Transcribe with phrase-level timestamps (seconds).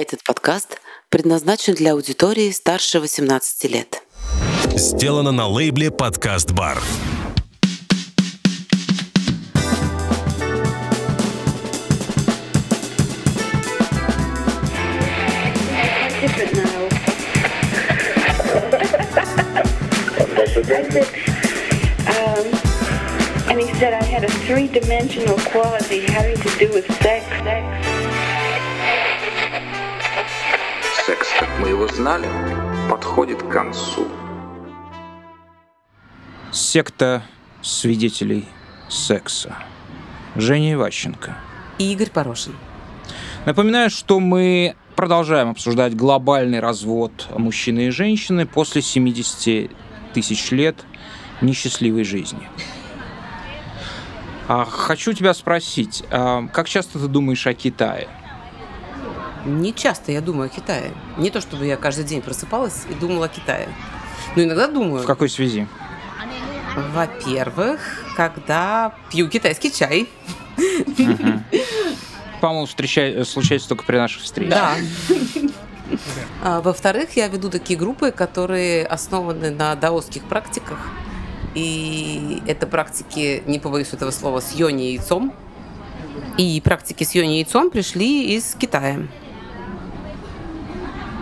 [0.00, 0.80] Этот подкаст
[1.10, 4.02] предназначен для аудитории старше 18 лет.
[4.74, 6.78] Сделано на лейбле «Подкаст Бар».
[20.70, 21.08] I said,
[22.06, 22.46] um,
[23.50, 27.26] and he said I had a three-dimensional quality having to do with sex.
[27.44, 27.89] sex.
[31.80, 32.28] Его знали,
[32.90, 34.06] подходит к концу.
[36.52, 37.22] Секта
[37.62, 38.46] свидетелей
[38.88, 39.56] секса.
[40.36, 41.38] Женя Иващенко.
[41.78, 42.54] И Игорь Порошин.
[43.46, 49.70] Напоминаю, что мы продолжаем обсуждать глобальный развод мужчины и женщины после 70
[50.12, 50.76] тысяч лет
[51.40, 52.46] несчастливой жизни.
[54.48, 58.08] А, хочу тебя спросить, а, как часто ты думаешь о Китае?
[59.44, 60.92] Не часто я думаю о Китае.
[61.16, 63.68] Не то, чтобы я каждый день просыпалась и думала о Китае.
[64.36, 65.02] Но иногда думаю.
[65.02, 65.66] В какой связи?
[66.92, 67.80] Во-первых,
[68.16, 70.08] когда пью китайский чай.
[72.40, 74.50] По-моему, случается только при наших встречах.
[74.50, 74.76] Да.
[76.42, 80.78] А, Во-вторых, я веду такие группы, которые основаны на даосских практиках.
[81.54, 85.34] И это практики, не побоюсь этого слова, с йони яйцом.
[86.38, 89.00] И практики с йони яйцом пришли из Китая.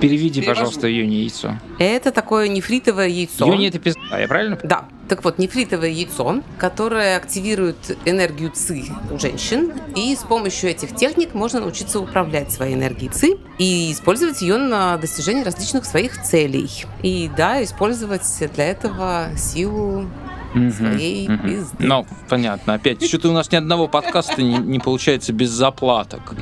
[0.00, 1.58] Переведи, пожалуйста, Юни яйцо.
[1.78, 3.46] Это такое нефритовое яйцо.
[3.46, 4.82] Юни это пизда, я правильно понимаю?
[4.82, 4.98] Да.
[5.08, 11.32] Так вот, нефритовое яйцо, которое активирует энергию ЦИ у женщин, и с помощью этих техник
[11.32, 16.70] можно научиться управлять своей энергией ЦИ и использовать ее на достижение различных своих целей.
[17.02, 18.22] И да, использовать
[18.54, 20.06] для этого силу
[20.54, 21.48] Мгм, своей мгм.
[21.48, 21.76] пизды.
[21.86, 22.74] Ну, понятно.
[22.74, 26.34] Опять, что-то у нас ни одного подкаста не, не получается без заплаток.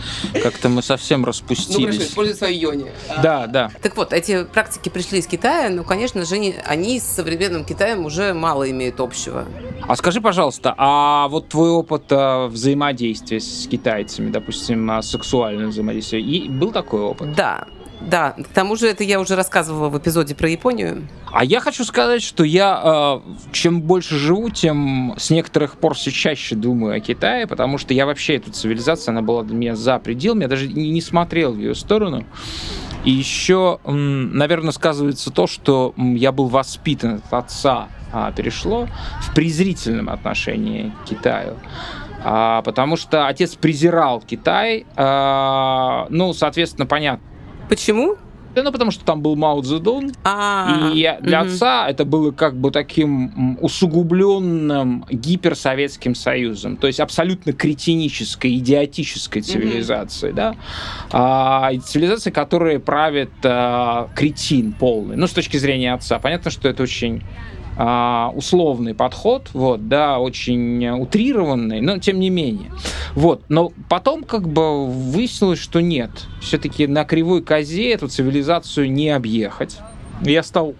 [0.42, 1.96] Как-то мы совсем Ну, хорошо, распустились.
[2.08, 2.90] использовать свою йони.
[3.22, 3.70] да, да.
[3.82, 8.04] Так вот, эти практики пришли из Китая, но, конечно же, они, они с современным Китаем
[8.04, 9.44] уже мало имеют общего.
[9.88, 16.22] А скажи, пожалуйста, а вот твой опыт а, взаимодействия с китайцами, допустим, а, сексуальное взаимодействие,
[16.22, 17.32] и был такой опыт?
[17.34, 17.66] Да,
[18.00, 18.32] да.
[18.32, 21.08] К тому же это я уже рассказывала в эпизоде про Японию.
[21.32, 26.10] А я хочу сказать, что я э, чем больше живу, тем с некоторых пор все
[26.10, 29.98] чаще думаю о Китае, потому что я вообще эту цивилизацию, она была для меня за
[29.98, 32.24] пределами, я даже не, смотрел в ее сторону.
[33.04, 38.88] И еще, наверное, сказывается то, что я был воспитан от отца, а, перешло
[39.22, 41.56] в презрительном отношении к Китаю.
[42.24, 47.35] А, потому что отец презирал Китай, а, ну, соответственно, понятно.
[47.68, 48.16] Почему?
[48.56, 52.56] Да, Ну, потому что там был Мао Цзэдун, А, и для отца это было как
[52.56, 60.56] бы таким усугубленным гиперсоветским союзом, то есть абсолютно кретинической, идиотической цивилизацией, да,
[61.12, 61.70] А,
[62.32, 66.18] которая правит а, кретин полный, ну, с точки зрения отца.
[66.18, 67.22] Понятно, что это очень
[67.76, 72.70] а, условный подход, вот, да, очень утрированный, но тем не менее.
[73.14, 76.10] Вот, но потом как бы выяснилось, что нет.
[76.40, 79.78] Все-таки на кривой козе эту цивилизацию не объехать.
[80.22, 80.74] Я стал,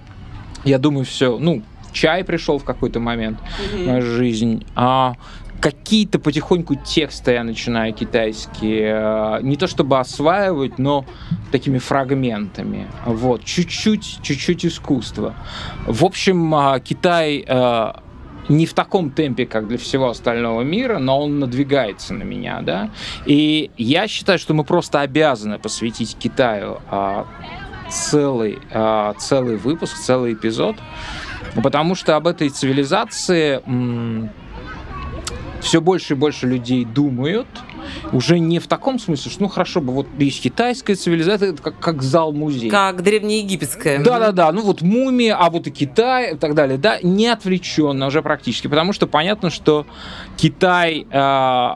[0.65, 1.62] я думаю, все, ну,
[1.93, 3.39] чай пришел в какой-то момент
[3.75, 5.15] в мою жизнь, а
[5.61, 11.05] какие-то потихоньку тексты я начинаю китайские, э, не то чтобы осваивать, но
[11.50, 12.87] такими фрагментами.
[13.05, 15.34] Вот, чуть-чуть, чуть-чуть искусства.
[15.87, 17.93] В общем, а, Китай э,
[18.49, 22.91] не в таком темпе, как для всего остального мира, но он надвигается на меня, да.
[23.25, 26.78] И я считаю, что мы просто обязаны посвятить Китаю
[27.89, 28.59] целый,
[29.19, 30.77] целый выпуск, целый эпизод,
[31.62, 33.61] потому что об этой цивилизации
[35.61, 37.47] все больше и больше людей думают,
[38.12, 41.78] уже не в таком смысле, что ну хорошо бы вот есть китайская цивилизация, это как,
[41.78, 42.71] как зал-музей.
[42.71, 44.03] Как древнеегипетская.
[44.03, 44.53] Да, да, да.
[44.53, 48.66] Ну вот мумия, а вот и Китай и так далее, да, не отвлеченно уже практически,
[48.66, 49.87] потому что понятно, что
[50.37, 51.69] Китай, э,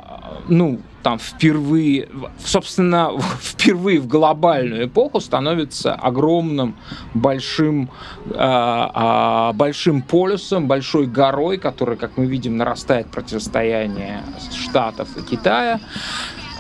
[0.48, 2.08] ну там впервые,
[2.44, 6.76] собственно, впервые в глобальную эпоху становится огромным,
[7.14, 7.90] большим,
[8.26, 14.22] э, большим полюсом, большой горой, которая, как мы видим, нарастает противостояние
[14.54, 15.80] Штатов и Китая.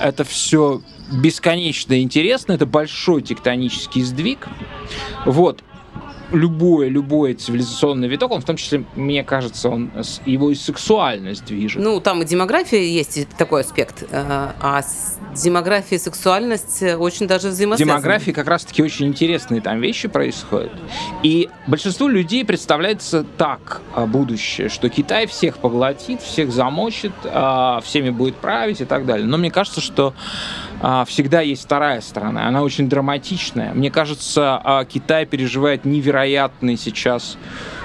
[0.00, 4.48] Это все бесконечно интересно, это большой тектонический сдвиг.
[5.26, 5.62] Вот.
[6.32, 9.90] Любое, любой цивилизационный виток, он в том числе, мне кажется, он,
[10.26, 11.82] его и сексуальность движет.
[11.82, 14.04] Ну, там и демография есть такой аспект.
[14.10, 17.96] э, А с демографией и сексуальность э, очень даже взаимосвязаны.
[17.98, 20.72] демографии как раз-таки очень интересные там вещи происходят.
[21.22, 28.10] И большинству людей представляется так а, будущее, что Китай всех поглотит, всех замочит, а, всеми
[28.10, 29.26] будет править и так далее.
[29.26, 30.14] Но мне кажется, что
[31.06, 32.46] всегда есть вторая сторона.
[32.46, 33.74] Она очень драматичная.
[33.74, 37.36] Мне кажется, а, Китай переживает невероятный сейчас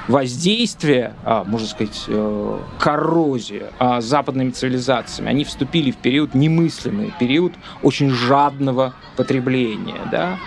[0.07, 3.63] воздействие, а, можно сказать, э, коррозии
[3.99, 5.29] западными цивилизациями.
[5.29, 10.01] Они вступили в период немыслимый, период очень жадного потребления.
[10.11, 10.37] Да?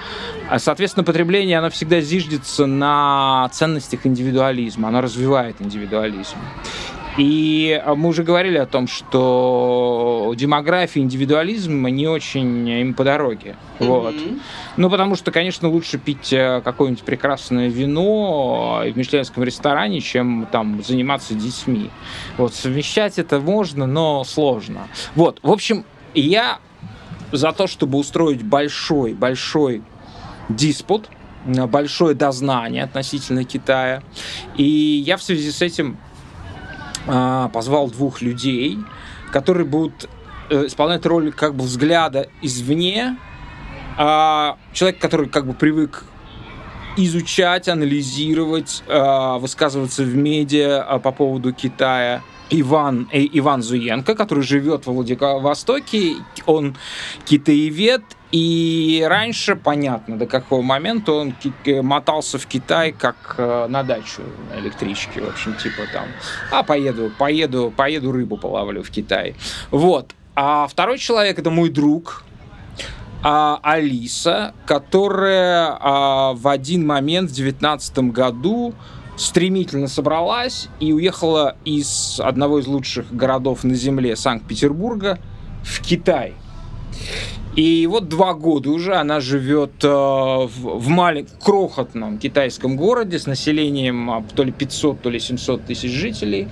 [0.48, 6.36] А, соответственно, потребление, оно всегда зиждется на ценностях индивидуализма, оно развивает индивидуализм.
[7.18, 13.56] И а, мы уже говорили о том, что демография, индивидуализм не очень им по дороге.
[13.78, 13.86] Mm-hmm.
[13.86, 14.14] Вот.
[14.76, 20.82] Ну, потому что, конечно, лучше пить э, какое-нибудь прекрасное вино в мишленском ресторане, чем там
[20.84, 21.90] заниматься детьми.
[22.36, 24.86] Вот, совмещать это можно, но сложно.
[25.16, 25.84] Вот, в общем,
[26.14, 26.60] я
[27.32, 29.82] за то, чтобы устроить большой, большой
[30.48, 31.08] диспут,
[31.44, 34.02] большое дознание относительно Китая.
[34.56, 35.98] И я в связи с этим
[37.52, 38.78] позвал двух людей,
[39.32, 40.08] которые будут
[40.50, 43.16] э, исполнять роль как бы взгляда извне,
[43.96, 46.04] а человек, который как бы привык
[46.96, 54.86] изучать, анализировать, а, высказываться в медиа по поводу Китая, Иван, э, Иван Зуенко, который живет
[54.86, 56.16] во Владивостоке.
[56.46, 56.76] Он
[57.24, 61.34] китаевед и раньше, понятно, до какого момента он
[61.82, 64.22] мотался в Китай как э, на дачу
[64.52, 66.06] на электричке, в общем, типа там,
[66.50, 69.34] а поеду, поеду, поеду рыбу половлю в Китай.
[69.70, 70.12] Вот.
[70.34, 72.24] А второй человек это мой друг,
[73.22, 78.74] а, Алиса, которая а, в один момент в девятнадцатом году
[79.16, 85.18] стремительно собралась и уехала из одного из лучших городов на Земле, Санкт-Петербурга,
[85.64, 86.34] в Китай.
[87.58, 93.26] И вот два года уже она живет э, в, в маленьком, крохотном китайском городе с
[93.26, 96.46] населением э, то ли 500, то ли 700 тысяч жителей.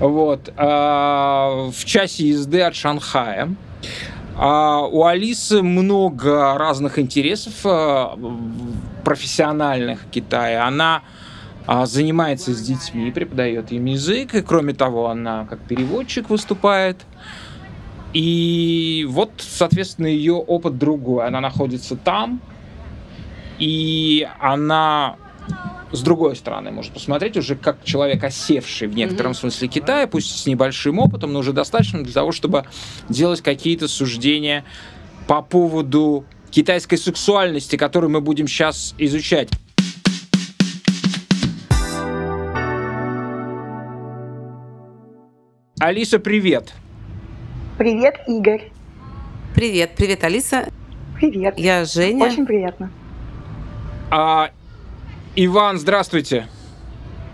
[0.00, 3.54] Вот, э, в часе езды от Шанхая.
[4.34, 8.06] А у Алисы много разных интересов э,
[9.04, 10.60] профессиональных в Китае.
[10.60, 11.02] Она
[11.68, 17.04] э, занимается с детьми, преподает им язык, и кроме того, она как переводчик выступает.
[18.16, 21.26] И вот, соответственно, ее опыт другой.
[21.26, 22.40] Она находится там,
[23.58, 25.16] и она
[25.92, 29.40] с другой стороны может посмотреть уже как человек, осевший в некотором mm-hmm.
[29.40, 32.64] смысле Китая, пусть с небольшим опытом, но уже достаточно для того, чтобы
[33.10, 34.64] делать какие-то суждения
[35.26, 39.50] по поводу китайской сексуальности, которую мы будем сейчас изучать.
[45.78, 46.72] Алиса, привет!
[47.78, 48.70] Привет, Игорь.
[49.54, 50.68] Привет, привет, Алиса.
[51.16, 51.58] Привет.
[51.58, 52.24] Я Женя.
[52.24, 52.90] Очень приятно.
[54.10, 54.50] А,
[55.34, 56.48] Иван, здравствуйте.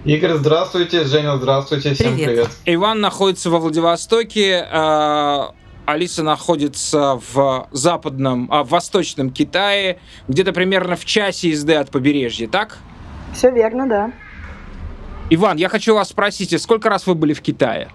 [0.04, 1.04] Игорь, здравствуйте.
[1.04, 1.94] Женя, здравствуйте.
[1.94, 2.28] Всем привет.
[2.28, 2.48] привет.
[2.64, 4.66] Иван находится во Владивостоке.
[4.68, 5.54] А,
[5.86, 12.48] Алиса находится в западном, а, в восточном Китае, где-то примерно в часе езды от побережья,
[12.48, 12.78] так?
[13.32, 14.12] Все верно, да.
[15.30, 17.90] Иван, я хочу вас спросить, сколько раз вы были в Китае?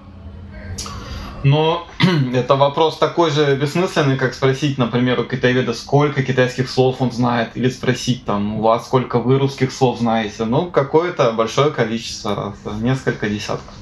[1.47, 1.87] Но
[2.33, 7.55] это вопрос такой же бессмысленный, как спросить, например, у китаеведа, сколько китайских слов он знает,
[7.55, 10.43] или спросить там, у вас сколько вы русских слов знаете.
[10.43, 13.73] Ну, какое-то большое количество, несколько десятков.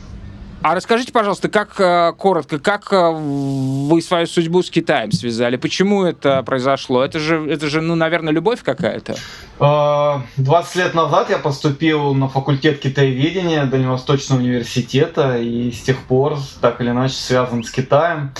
[0.65, 5.57] А расскажите, пожалуйста, как э, коротко, как э, вы свою судьбу с Китаем связали?
[5.57, 7.05] Почему это произошло?
[7.05, 9.15] Это же, это же, ну, наверное, любовь какая-то.
[10.37, 16.81] 20 лет назад я поступил на факультет китаеведения Дальневосточного университета и с тех пор так
[16.81, 18.31] или иначе связан с Китаем.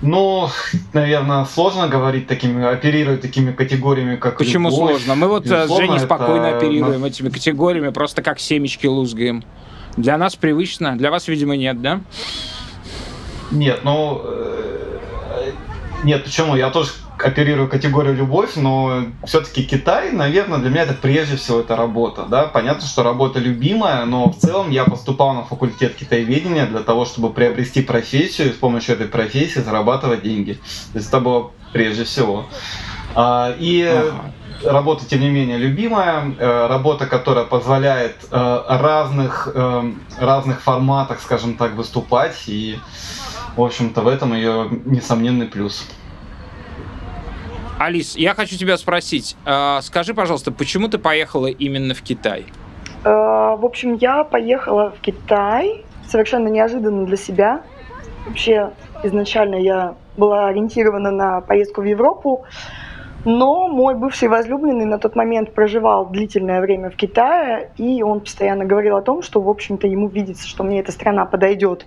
[0.00, 0.48] Ну,
[0.94, 4.92] наверное, сложно говорить такими, оперировать такими категориями, как Почему любовь.
[4.92, 5.14] сложно?
[5.14, 6.56] Мы вот Безусловно, с Женей спокойно это...
[6.56, 9.44] оперируем этими категориями, просто как семечки лузгаем.
[9.96, 12.00] Для нас привычно, для вас, видимо, нет, да?
[13.50, 14.22] Нет, ну...
[14.24, 15.50] Э,
[16.04, 16.56] нет, почему?
[16.56, 21.76] Я тоже оперирую категорию любовь, но все-таки Китай, наверное, для меня это прежде всего это
[21.76, 22.24] работа.
[22.28, 22.44] Да?
[22.44, 27.30] Понятно, что работа любимая, но в целом я поступал на факультет китаеведения для того, чтобы
[27.30, 30.54] приобрести профессию и с помощью этой профессии зарабатывать деньги.
[30.92, 32.46] То есть это было прежде всего.
[33.14, 34.32] А, и ага
[34.64, 41.56] работа, тем не менее, любимая, э, работа, которая позволяет э, разных, э, разных форматах, скажем
[41.56, 42.78] так, выступать, и,
[43.56, 45.86] в общем-то, в этом ее несомненный плюс.
[47.78, 49.36] Алис, я хочу тебя спросить,
[49.80, 52.44] скажи, пожалуйста, почему ты поехала именно в Китай?
[53.02, 57.62] В общем, я поехала в Китай совершенно неожиданно для себя.
[58.26, 62.44] Вообще, изначально я была ориентирована на поездку в Европу,
[63.24, 68.64] но мой бывший возлюбленный на тот момент проживал длительное время в Китае, и он постоянно
[68.64, 71.86] говорил о том, что, в общем-то, ему видится, что мне эта страна подойдет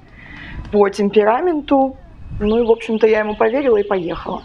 [0.72, 1.98] по темпераменту.
[2.40, 4.44] Ну и, в общем-то, я ему поверила и поехала.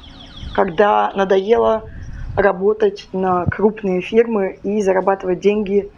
[0.54, 1.84] когда надоело
[2.36, 5.90] работать на крупные фирмы и зарабатывать деньги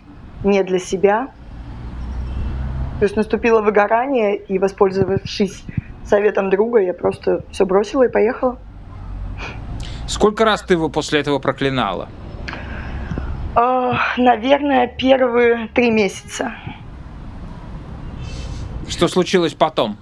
[0.44, 1.28] не для себя.
[2.98, 5.64] То есть наступило выгорание, и, воспользовавшись
[6.04, 8.58] советом друга, я просто все бросила и поехала.
[10.10, 12.08] Сколько раз ты его после этого проклинала?
[13.54, 16.52] Э, наверное, первые три месяца.
[18.88, 19.96] Что случилось потом?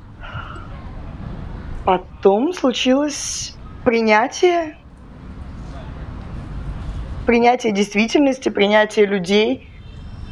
[1.85, 4.79] Потом случилось принятие.
[7.27, 9.69] Принятие действительности, принятие людей,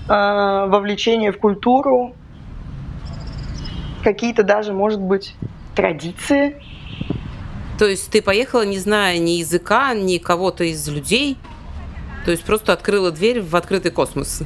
[0.09, 2.15] э, вовлечение в культуру,
[4.03, 5.37] какие-то даже, может быть,
[5.75, 6.63] традиции.
[7.79, 11.37] То есть ты поехала, не зная ни языка, ни кого-то из людей?
[12.25, 14.43] То есть просто открыла дверь в открытый космос?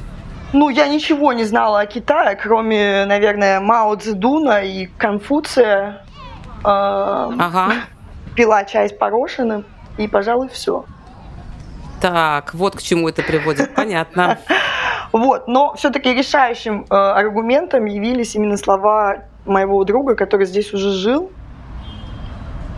[0.53, 6.05] Ну, я ничего не знала о Китае, кроме, наверное, Мао Цзэдуна и Конфуция.
[6.63, 7.73] Э, Ага.
[8.35, 9.65] Пила чай с порошиным,
[9.97, 10.85] и, пожалуй, все.
[12.01, 13.73] Так, вот к чему это приводит.
[13.75, 14.39] Понятно.
[15.13, 21.31] Вот, но все-таки решающим э, аргументом явились именно слова моего друга, который здесь уже жил.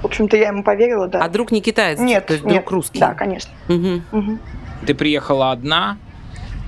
[0.04, 1.24] В общем-то, я ему поверила, да.
[1.24, 1.98] А друг не китаец?
[1.98, 2.56] Нет, То есть нет.
[2.56, 3.00] друг русский?
[3.00, 3.52] Да, конечно.
[3.70, 4.04] Мгм.
[4.12, 4.40] Мгм.
[4.86, 5.98] Ты приехала одна,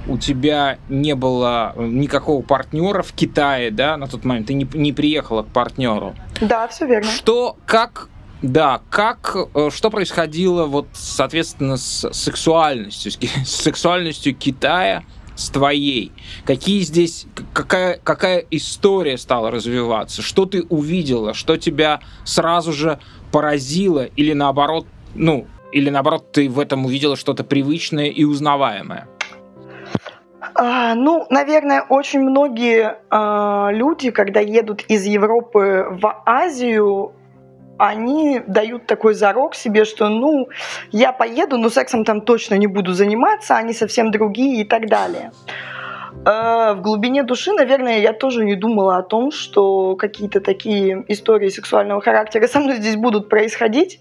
[0.08, 4.48] у тебя не было никакого партнера в Китае, да, на тот момент.
[4.48, 6.16] Ты не, не приехала к партнеру.
[6.40, 7.12] Да, все верно.
[7.12, 8.08] Что, как,
[8.42, 15.04] да, как, э, что происходило вот, соответственно, с сексуальностью, с, сексуальностью Китая,
[15.36, 16.12] с твоей?
[16.46, 20.22] Какие здесь, какая, какая история стала развиваться?
[20.22, 21.34] Что ты увидела?
[21.34, 23.00] Что тебя сразу же
[23.36, 24.06] поразило?
[24.16, 29.10] Или наоборот, ну, или наоборот, ты в этом увидела что-то привычное и узнаваемое?
[30.54, 37.12] А, ну, наверное, очень многие а, люди, когда едут из Европы в Азию,
[37.78, 40.48] они дают такой зарок себе, что, ну,
[40.94, 45.32] я поеду, но сексом там точно не буду заниматься, они совсем другие и так далее.
[46.26, 51.50] Э, В глубине души, наверное, я тоже не думала о том, что какие-то такие истории
[51.50, 54.00] сексуального характера со мной здесь будут происходить,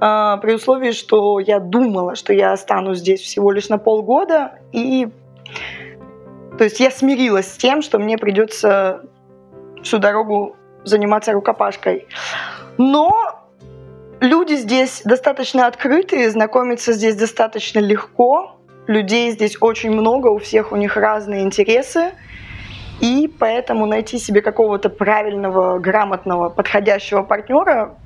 [0.00, 5.08] э, при условии, что я думала, что я останусь здесь всего лишь на полгода, и
[6.56, 9.02] то есть я смирилась с тем, что мне придется
[9.82, 12.06] всю дорогу заниматься рукопашкой.
[12.78, 13.12] Но
[14.20, 18.56] люди здесь достаточно открытые, знакомиться здесь достаточно легко.
[18.86, 22.12] Людей здесь очень много, у всех у них разные интересы.
[23.00, 27.96] И поэтому найти себе какого-то правильного, грамотного, подходящего партнера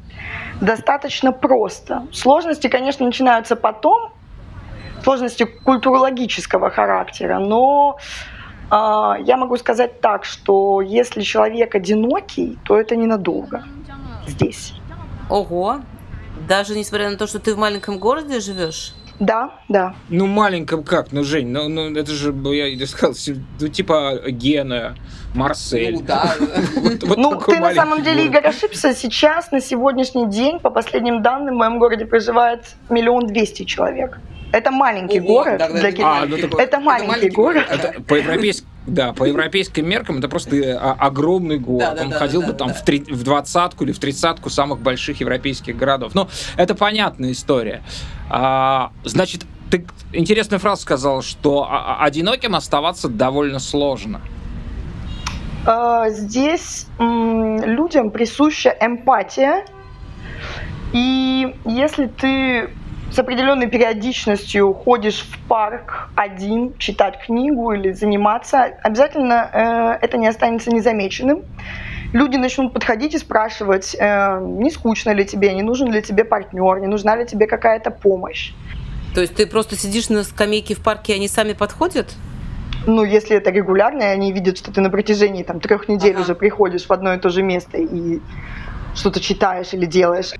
[0.60, 2.06] достаточно просто.
[2.12, 4.12] Сложности, конечно, начинаются потом,
[5.02, 7.98] сложности культурологического характера, но
[8.70, 13.64] а, я могу сказать так, что если человек одинокий, то это ненадолго
[14.26, 14.74] здесь.
[15.30, 15.80] Ого.
[16.48, 18.94] Даже несмотря на то, что ты в маленьком городе живешь?
[19.20, 19.94] Да, да.
[20.08, 21.12] Ну, маленьком как?
[21.12, 23.14] Ну, Жень, ну, ну это же, я и сказал,
[23.60, 24.94] ну, типа Гена,
[25.34, 25.94] Марсель.
[25.94, 26.34] Ну да.
[26.76, 28.26] Вот- вот ну, ты на самом деле.
[28.26, 28.94] Игорь, ошибся.
[28.94, 34.18] Сейчас, на сегодняшний день, по последним данным, в моем городе проживает миллион двести человек.
[34.52, 36.22] Это маленький Ого, город да, да, для это Китая.
[36.22, 37.66] А, ну, так- Это маленький город.
[37.70, 41.80] Это по европейским, да, по европейским меркам это просто э, а, огромный город.
[41.90, 42.74] Да, да, Он да, входил да, бы да, там да.
[42.74, 46.14] в, три- в двадцатку или в тридцатку самых больших европейских городов.
[46.14, 47.82] Ну, это понятная история.
[48.30, 54.22] А, значит, ты интересную фразу сказал, что а- а- одиноким оставаться довольно сложно.
[55.66, 59.64] Э, Здесь м, людям присуща эмпатия.
[60.94, 62.70] И если ты
[63.10, 70.28] с определенной периодичностью ходишь в парк один, читать книгу или заниматься, обязательно э, это не
[70.28, 71.42] останется незамеченным.
[72.12, 76.80] Люди начнут подходить и спрашивать, э, не скучно ли тебе, не нужен ли тебе партнер,
[76.80, 78.52] не нужна ли тебе какая-то помощь.
[79.14, 82.14] То есть ты просто сидишь на скамейке в парке, и они сами подходят?
[82.86, 86.22] Ну, если это регулярно, и они видят, что ты на протяжении там, трех недель Ага.
[86.22, 88.20] уже приходишь в одно и то же место и
[88.94, 90.32] что-то читаешь или делаешь.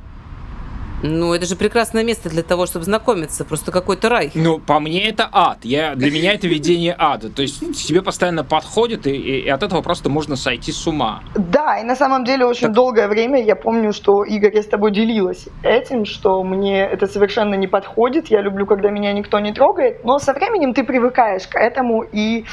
[1.02, 3.44] Ну, это же прекрасное место для того, чтобы знакомиться.
[3.44, 4.30] Просто какой-то рай.
[4.34, 5.58] Ну, по мне это ад.
[5.62, 7.28] Я, для меня это видение ада.
[7.30, 11.22] То есть тебе постоянно подходит, и, и- и от этого просто можно сойти с ума.
[11.36, 14.66] Да, и на самом деле очень Так- долгое время я помню, что Игорь, я с
[14.66, 18.28] тобой делилась этим, что мне это совершенно не подходит.
[18.28, 22.44] Я люблю, когда меня никто не трогает, но со временем ты привыкаешь к этому и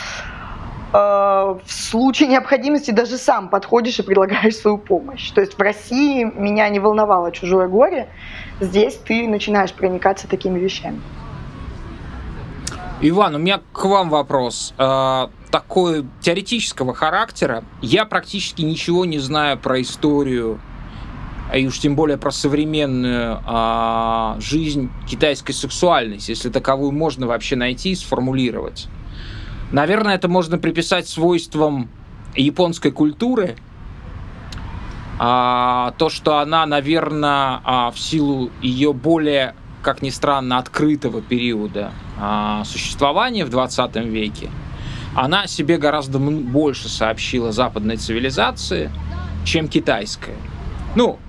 [0.96, 5.32] в случае необходимости даже сам подходишь и предлагаешь свою помощь.
[5.32, 8.08] То есть в России меня не волновало чужое горе,
[8.60, 11.02] здесь ты начинаешь проникаться такими вещами.
[13.02, 14.74] Иван, у меня к вам вопрос.
[14.78, 17.64] Э, такой теоретического характера.
[17.82, 20.60] Я практически ничего не знаю про историю
[21.54, 27.92] и уж тем более про современную а, жизнь китайской сексуальности, если таковую можно вообще найти
[27.92, 28.88] и сформулировать.
[29.72, 31.90] Наверное, это можно приписать свойствам
[32.36, 33.56] японской культуры,
[35.18, 41.92] а, то, что она, наверное, а, в силу ее более, как ни странно, открытого периода
[42.20, 44.50] а, существования в 20 веке,
[45.16, 48.92] она себе гораздо больше сообщила западной цивилизации,
[49.46, 50.36] чем китайская.
[50.96, 51.20] Ну,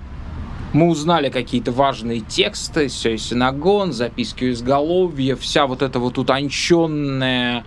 [0.73, 6.17] мы узнали какие-то важные тексты, все и синагон, записки у изголовья, вся вот эта вот
[6.17, 7.63] утонченная,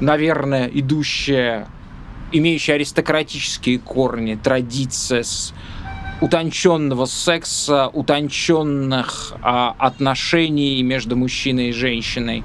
[0.00, 1.68] наверное, идущая
[2.32, 5.54] имеющая аристократические корни, традиция с
[6.20, 12.42] утонченного секса, утонченных а, отношений между мужчиной и женщиной,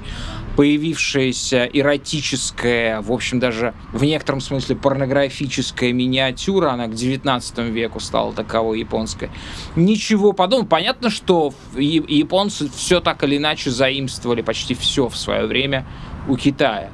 [0.56, 8.32] появившаяся эротическая, в общем, даже в некотором смысле порнографическая миниатюра, она к 19 веку стала
[8.32, 9.30] таковой японской.
[9.74, 10.68] Ничего подобного.
[10.68, 15.84] Понятно, что японцы все так или иначе заимствовали почти все в свое время
[16.28, 16.90] у Китая.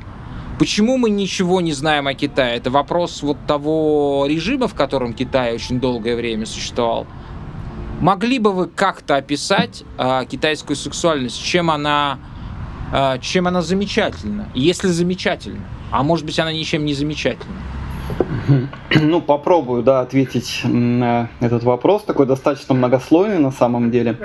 [0.60, 2.58] Почему мы ничего не знаем о Китае?
[2.58, 7.06] Это вопрос вот того режима, в котором Китай очень долгое время существовал.
[8.02, 12.18] Могли бы вы как-то описать э, китайскую сексуальность, чем она,
[12.92, 14.50] э, чем она замечательна?
[14.52, 17.56] Если замечательна, а может быть она ничем не замечательна?
[18.94, 24.18] Ну, попробую, да, ответить на этот вопрос, такой достаточно многослойный на самом деле.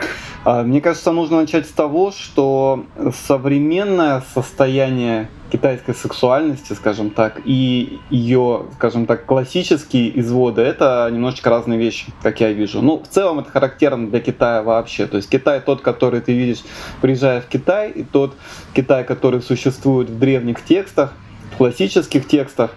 [0.43, 2.83] А, мне кажется, нужно начать с того, что
[3.25, 11.77] современное состояние китайской сексуальности, скажем так, и ее, скажем так, классические изводы, это немножечко разные
[11.77, 12.81] вещи, как я вижу.
[12.81, 15.07] Ну, в целом это характерно для Китая вообще.
[15.07, 16.63] То есть Китай тот, который ты видишь,
[17.01, 18.35] приезжая в Китай, и тот
[18.73, 21.13] Китай, который существует в древних текстах,
[21.53, 22.71] в классических текстах,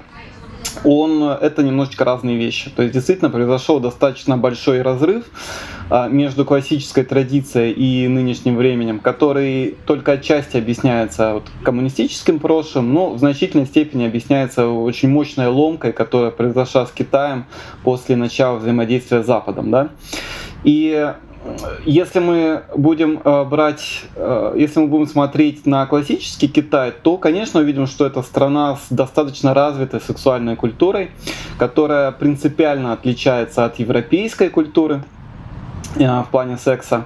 [0.84, 2.70] он, это немножечко разные вещи.
[2.70, 5.24] То есть действительно произошел достаточно большой разрыв
[5.90, 13.10] а, между классической традицией и нынешним временем, который только отчасти объясняется вот коммунистическим прошлым, но
[13.10, 17.46] в значительной степени объясняется очень мощной ломкой, которая произошла с Китаем
[17.82, 19.70] после начала взаимодействия с Западом.
[19.70, 19.88] Да?
[20.64, 21.12] И
[21.84, 27.60] если мы будем э, брать, э, если мы будем смотреть на классический Китай, то, конечно,
[27.60, 31.10] увидим, что это страна с достаточно развитой сексуальной культурой,
[31.58, 35.02] которая принципиально отличается от европейской культуры
[35.96, 37.04] э, в плане секса.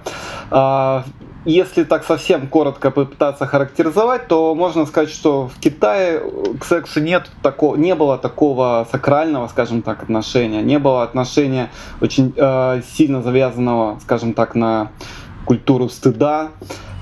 [1.45, 6.23] А, если так совсем коротко попытаться характеризовать, то можно сказать, что в Китае
[6.61, 12.33] к сексу нет такого, не было такого сакрального, скажем так, отношения, не было отношения очень
[12.37, 14.93] э, сильно завязанного, скажем так, на
[15.45, 16.51] культуру стыда.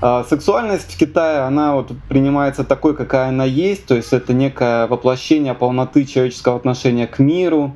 [0.01, 4.87] Э, сексуальность в Китае, она вот принимается такой, какая она есть, то есть это некое
[4.87, 7.75] воплощение полноты человеческого отношения к миру,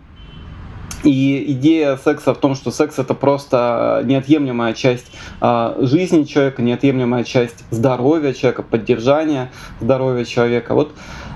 [1.05, 5.05] и идея секса в том, что секс это просто неотъемлемая часть
[5.41, 10.73] э, жизни человека, неотъемлемая часть здоровья человека, поддержания здоровья человека.
[10.73, 10.93] Вот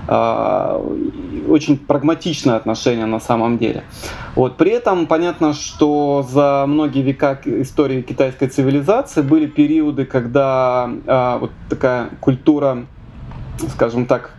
[0.07, 3.83] э, очень прагматичное отношение на самом деле.
[4.35, 4.57] Вот.
[4.57, 11.51] При этом понятно, что за многие века истории китайской цивилизации были периоды, когда э, вот
[11.69, 12.85] такая культура,
[13.73, 14.33] скажем так,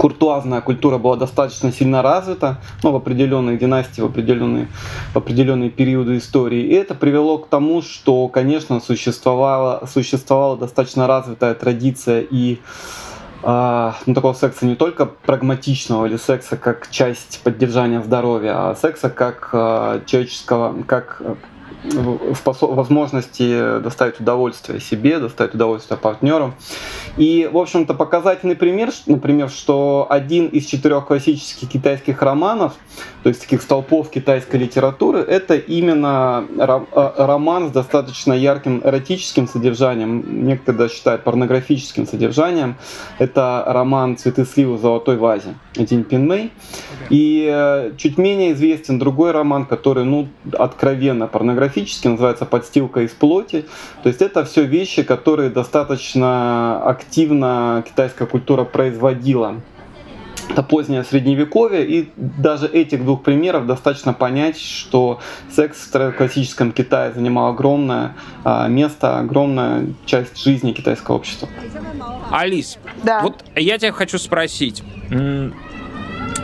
[0.00, 4.68] куртуазная культура была достаточно сильно развита ну, в определенные династии, в определенные,
[5.12, 6.62] в определенные периоды истории.
[6.62, 12.60] И это привело к тому, что, конечно, существовала, существовала достаточно развитая традиция и
[13.42, 19.10] э, ну, такого секса не только прагматичного или секса как часть поддержания здоровья, а секса
[19.10, 21.20] как э, человеческого, как
[21.82, 26.54] возможности доставить удовольствие себе, доставить удовольствие партнеру.
[27.16, 32.74] И, в общем-то, показательный пример, например, что один из четырех классических китайских романов,
[33.22, 40.44] то есть таких столпов китайской литературы, это именно э, роман с достаточно ярким эротическим содержанием,
[40.46, 42.76] некоторые даже считают порнографическим содержанием.
[43.18, 46.52] Это роман «Цветы сливы в золотой вазе» Дин Пин Мэй.
[47.10, 51.69] И э, чуть менее известен другой роман, который, ну, откровенно порнографический,
[52.08, 53.66] называется «Подстилка из плоти».
[54.02, 59.56] То есть это все вещи, которые достаточно активно китайская культура производила
[60.50, 67.12] это позднее средневековье, и даже этих двух примеров достаточно понять, что секс в классическом Китае
[67.12, 71.48] занимал огромное а, место, огромная часть жизни китайского общества.
[72.30, 73.20] Алис, да.
[73.22, 74.82] вот я тебя хочу спросить.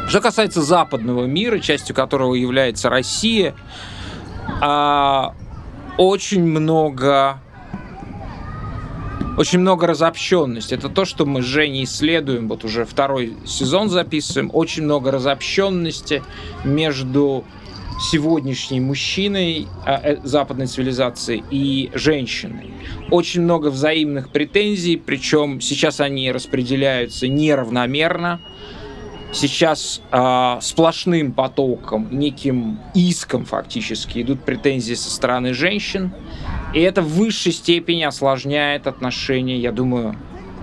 [0.09, 3.55] Что касается западного мира, частью которого является Россия,
[4.61, 5.35] а,
[5.99, 7.41] очень много
[9.37, 10.75] очень много разобщенности.
[10.75, 14.51] Это то, что мы с Женей исследуем, вот уже второй сезон записываем.
[14.53, 16.23] Очень много разобщенности
[16.65, 17.45] между
[18.01, 22.71] сегодняшней мужчиной э, западной цивилизации и женщиной.
[23.11, 28.41] Очень много взаимных претензий, причем сейчас они распределяются неравномерно.
[29.33, 36.13] Сейчас э, сплошным потоком, неким иском фактически идут претензии со стороны женщин.
[36.73, 40.17] И это в высшей степени осложняет отношения, я думаю,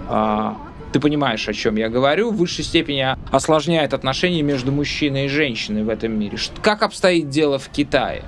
[0.10, 0.54] э,
[0.91, 5.84] ты понимаешь, о чем я говорю, в высшей степени осложняет отношения между мужчиной и женщиной
[5.84, 6.38] в этом мире.
[6.62, 8.23] Как обстоит дело в Китае?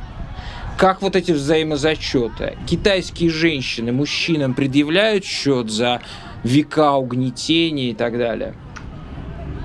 [0.77, 2.57] Как вот эти взаимозачеты?
[2.67, 6.01] Китайские женщины мужчинам предъявляют счет за
[6.43, 8.55] века угнетения и так далее?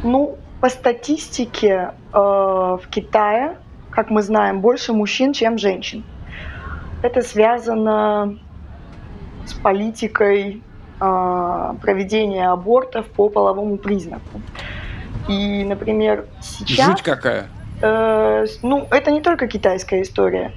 [0.04, 3.56] Ну, по статистике э, в Китае,
[3.90, 6.04] как мы знаем, больше мужчин, чем женщин.
[7.02, 8.38] Это связано
[9.46, 10.62] с политикой
[11.00, 14.42] э, проведения абортов по половому признаку.
[15.28, 16.86] И, например, сейчас...
[16.86, 17.48] Жуть какая.
[17.80, 20.52] Э, ну, это не только китайская история.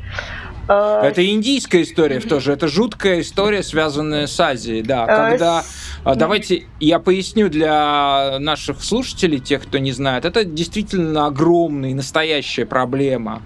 [0.67, 2.54] Э, это индийская история тоже.
[2.54, 5.04] Это жуткая история, связанная с Азией, да.
[5.04, 5.63] Э, когда...
[6.04, 10.26] Давайте я поясню для наших слушателей, тех, кто не знает.
[10.26, 13.41] Это действительно огромная, настоящая проблема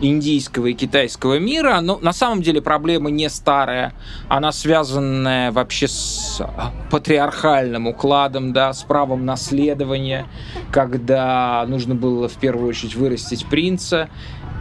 [0.00, 3.92] индийского и китайского мира, но на самом деле проблема не старая,
[4.28, 6.40] она связанная вообще с
[6.90, 10.26] патриархальным укладом, да, с правом наследования,
[10.72, 14.08] когда нужно было в первую очередь вырастить принца.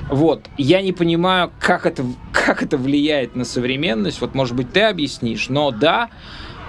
[0.10, 4.82] Вот, я не понимаю, как это, как это влияет на современность, вот, может быть, ты
[4.82, 6.10] объяснишь, но да,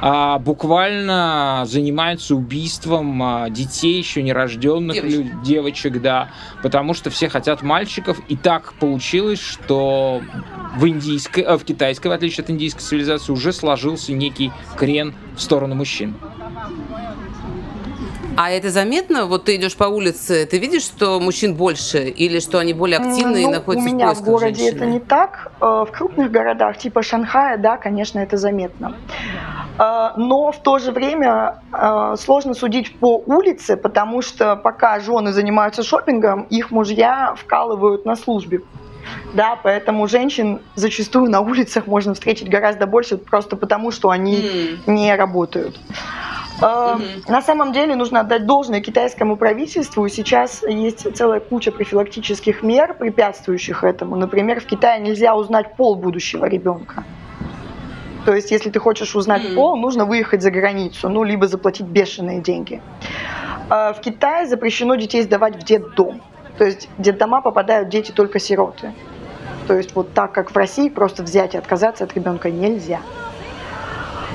[0.03, 5.43] а, буквально занимаются убийством а, детей еще нерожденных девочек.
[5.43, 6.31] девочек, да,
[6.63, 10.23] потому что все хотят мальчиков, и так получилось, что
[10.77, 15.41] в индийской, э, в китайской, в отличие от индийской цивилизации, уже сложился некий крен в
[15.41, 16.15] сторону мужчин.
[18.43, 19.27] А это заметно?
[19.27, 23.43] Вот ты идешь по улице, ты видишь, что мужчин больше или что они более активны
[23.43, 24.77] ну, и находятся в поисках У меня в городе женщины?
[24.77, 25.53] это не так.
[25.61, 28.97] Э, в крупных городах типа Шанхая, да, конечно, это заметно.
[29.79, 35.35] Э, но в то же время э, сложно судить по улице, потому что пока жены
[35.35, 38.63] занимаются шопингом, их мужья вкалывают на службе.
[39.35, 44.79] Да, поэтому женщин зачастую на улицах можно встретить гораздо больше, просто потому что они mm.
[44.87, 45.79] не работают.
[46.61, 47.31] Mm-hmm.
[47.31, 50.07] На самом деле нужно отдать должное китайскому правительству.
[50.09, 54.17] Сейчас есть целая куча профилактических мер, препятствующих этому.
[54.17, 57.05] Например, в Китае нельзя узнать пол будущего ребенка.
[58.27, 59.55] То есть, если ты хочешь узнать mm-hmm.
[59.55, 62.83] пол, нужно выехать за границу, ну, либо заплатить бешеные деньги.
[63.71, 66.21] А, в Китае запрещено детей сдавать в детдом.
[66.59, 68.93] То есть, в детдома попадают дети только сироты.
[69.67, 73.01] То есть, вот так, как в России, просто взять и отказаться от ребенка нельзя.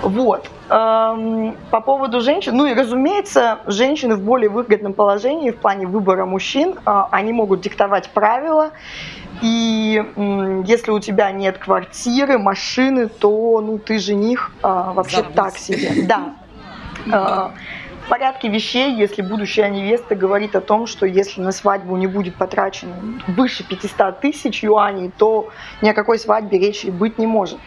[0.02, 0.50] Вот.
[0.68, 6.76] По поводу женщин, ну и разумеется, женщины в более выгодном положении в плане выбора мужчин,
[6.86, 8.72] а, они могут диктовать правила,
[9.42, 10.04] и
[10.66, 15.36] если у тебя нет квартиры, машины, то ну ты жених а, вообще Забудь.
[15.36, 16.08] так себе.
[16.08, 16.34] Да.
[17.12, 17.52] А,
[18.06, 22.36] в порядке вещей, если будущая невеста говорит о том, что если на свадьбу не будет
[22.36, 22.94] потрачено
[23.28, 25.50] выше 500 тысяч юаней, то
[25.82, 27.60] ни о какой свадьбе речи быть не может.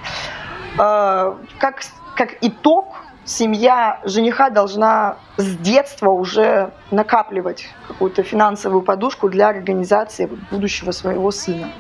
[0.77, 1.83] Как
[2.19, 10.91] как итог, семья жениха должна с детства уже накапливать какую-то финансовую подушку для организации будущего
[10.91, 11.71] своего сына.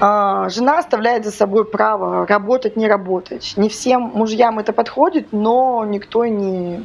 [0.00, 3.52] А, жена оставляет за собой право работать, не работать.
[3.56, 6.82] Не всем мужьям это подходит, но никто не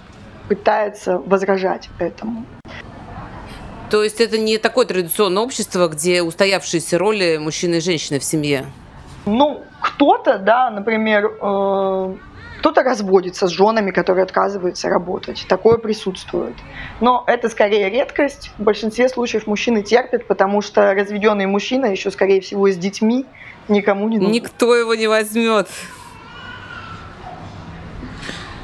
[0.49, 2.45] пытается возражать этому.
[3.89, 8.65] То есть это не такое традиционное общество, где устоявшиеся роли мужчины и женщины в семье?
[9.27, 12.15] Ну, кто-то, да, например, э,
[12.59, 15.45] кто-то разводится с женами, которые отказываются работать.
[15.47, 16.55] Такое присутствует.
[17.01, 18.51] Но это скорее редкость.
[18.57, 23.25] В большинстве случаев мужчины терпят, потому что разведенный мужчина еще, скорее всего, с детьми
[23.67, 24.31] никому не нужен.
[24.31, 25.67] Никто его не возьмет.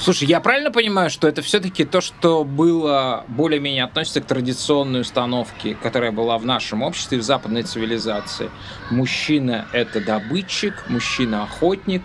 [0.03, 5.75] Слушай, я правильно понимаю, что это все-таки то, что было более-менее относится к традиционной установке,
[5.81, 8.49] которая была в нашем обществе, в западной цивилизации.
[8.91, 12.01] Мужчина– это добытчик, мужчина– охотник,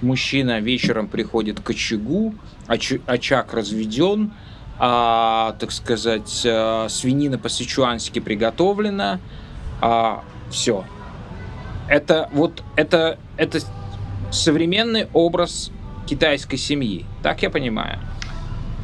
[0.00, 2.34] мужчина вечером приходит к очагу,
[2.68, 4.32] оч очаг разведен,
[4.78, 9.20] а, так сказать, а, свинина по-сычуански приготовлена,
[9.82, 10.86] а, все.
[11.86, 13.58] Это вот это, это
[14.30, 15.70] современный образ
[16.06, 17.04] китайской семьи.
[17.22, 17.98] Так я понимаю?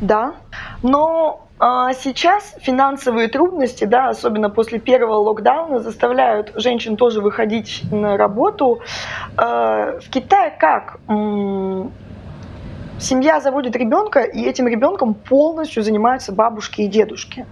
[0.01, 0.35] Да,
[0.83, 8.17] но а сейчас финансовые трудности, да, особенно после первого локдауна, заставляют женщин тоже выходить на
[8.17, 8.81] работу.
[9.37, 11.01] А, в Китае как?
[13.01, 17.45] Семья заводит ребенка, и этим ребенком полностью занимаются бабушки и дедушки.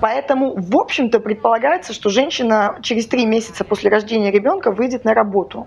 [0.00, 5.66] Поэтому, в общем-то, предполагается, что женщина через три месяца после рождения ребенка выйдет на работу.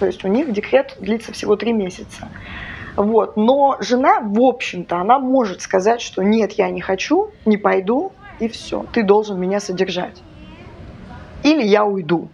[0.00, 2.28] То есть у них декрет длится всего три месяца.
[2.96, 3.36] Вот.
[3.36, 8.48] Но жена, в общем-то, она может сказать, что нет, я не хочу, не пойду, и
[8.48, 10.22] все, ты должен меня содержать.
[11.42, 12.28] Или я уйду.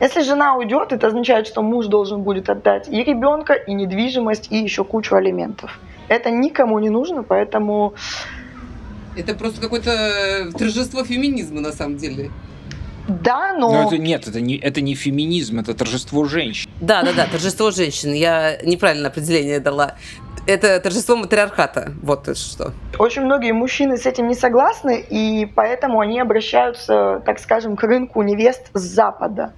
[0.00, 4.56] Если жена уйдет, это означает, что муж должен будет отдать и ребенка, и недвижимость, и
[4.56, 5.78] еще кучу алиментов.
[6.08, 7.94] Это никому не нужно, поэтому...
[9.16, 12.30] Это просто какое-то торжество феминизма на самом деле.
[13.08, 13.72] Да, но...
[13.72, 16.70] Но это нет, это не, это не феминизм, это торжество женщин.
[16.80, 18.12] Да, да, да, торжество женщин.
[18.12, 19.94] Я неправильное определение дала.
[20.46, 21.92] Это торжество матриархата.
[22.02, 22.72] Вот что.
[22.98, 28.22] Очень многие мужчины с этим не согласны, и поэтому они обращаются, так скажем, к рынку
[28.22, 29.52] невест с Запада.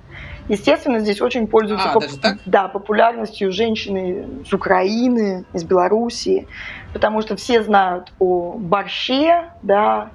[0.48, 2.06] Естественно, здесь очень пользуются а, поп-
[2.44, 6.48] да, популярностью женщины с Украины, из Белоруссии,
[6.92, 10.10] потому что все знают о борще, да,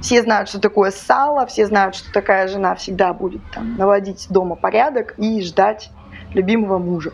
[0.00, 4.54] все знают, что такое сало, все знают, что такая жена всегда будет там, наводить дома
[4.54, 5.90] порядок и ждать
[6.34, 7.12] любимого мужа.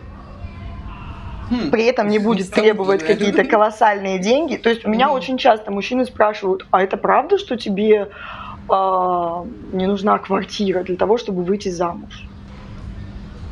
[1.49, 4.55] Хм, При этом не будет требовать какие-то колоссальные деньги.
[4.55, 8.09] То есть у меня очень часто мужчины спрашивают, а это правда, что тебе
[8.69, 12.27] э, не нужна квартира для того, чтобы выйти замуж?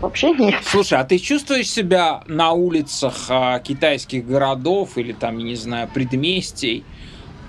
[0.02, 0.56] Вообще нет.
[0.64, 5.88] Слушай, а ты чувствуешь себя на улицах а, китайских городов или там, я не знаю,
[5.94, 6.84] предместий,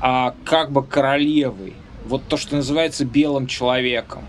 [0.00, 1.74] а, как бы королевой?
[2.06, 4.24] Вот то, что называется белым человеком.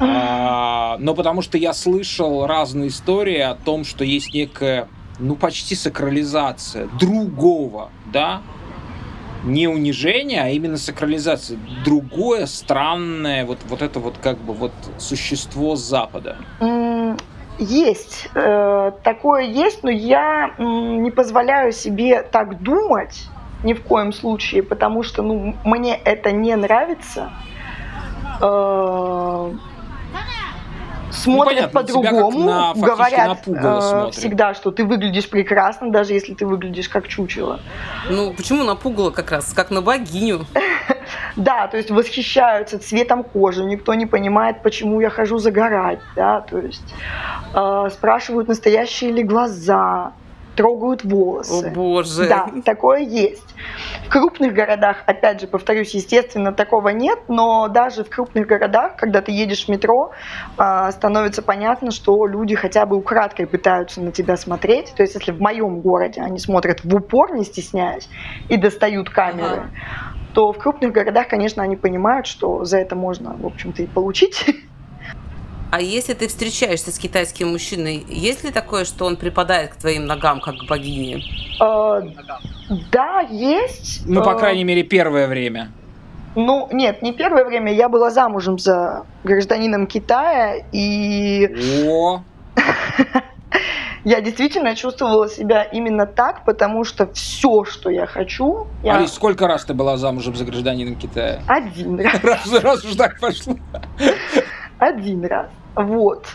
[0.00, 5.74] А, но потому что я слышал разные истории о том, что есть некая, ну, почти
[5.74, 8.42] сакрализация другого, да,
[9.44, 11.58] не унижение, а именно сакрализация.
[11.84, 16.36] Другое странное, вот, вот это вот как бы вот существо Запада.
[17.58, 23.26] Есть, э, такое есть, но я не позволяю себе так думать
[23.62, 27.30] ни в коем случае, потому что ну, мне это не нравится.
[28.40, 29.52] Э,
[31.10, 37.08] смотрят ну, по-другому, говорят э, всегда, что ты выглядишь прекрасно, даже если ты выглядишь как
[37.08, 37.60] чучело.
[38.08, 40.46] Ну, почему на пугало как раз, как на богиню?
[41.36, 46.58] Да, то есть восхищаются цветом кожи, никто не понимает, почему я хожу загорать, да, то
[46.58, 46.94] есть
[47.54, 50.12] э, спрашивают, настоящие ли глаза,
[50.58, 51.68] трогают волосы.
[51.68, 52.28] О боже.
[52.28, 53.54] Да, такое есть.
[54.06, 59.22] В крупных городах, опять же, повторюсь, естественно, такого нет, но даже в крупных городах, когда
[59.22, 60.10] ты едешь в метро,
[60.56, 64.92] а, становится понятно, что люди хотя бы украдкой пытаются на тебя смотреть.
[64.96, 68.08] То есть, если в моем городе они смотрят в упор, не стесняясь,
[68.48, 69.70] и достают камеры, ага.
[70.34, 74.44] то в крупных городах, конечно, они понимают, что за это можно, в общем-то, и получить.
[75.70, 80.06] А если ты встречаешься с китайским мужчиной, есть ли такое, что он припадает к твоим
[80.06, 81.22] ногам, как к богине?
[81.60, 82.00] Э,
[82.90, 84.06] да, есть.
[84.06, 85.70] Ну, по э, крайней мере, первое время.
[86.34, 87.74] Ну, нет, не первое время.
[87.74, 91.84] Я была замужем за гражданином Китая, и...
[91.86, 92.22] О!
[94.04, 98.68] я действительно чувствовала себя именно так, потому что все, что я хочу...
[98.82, 98.96] Я...
[98.96, 101.40] Алис, сколько раз ты была замужем за гражданином Китая?
[101.46, 102.24] Один раз.
[102.24, 103.56] Раз, раз уж так пошло.
[104.78, 105.48] Один раз.
[105.74, 106.26] Вот.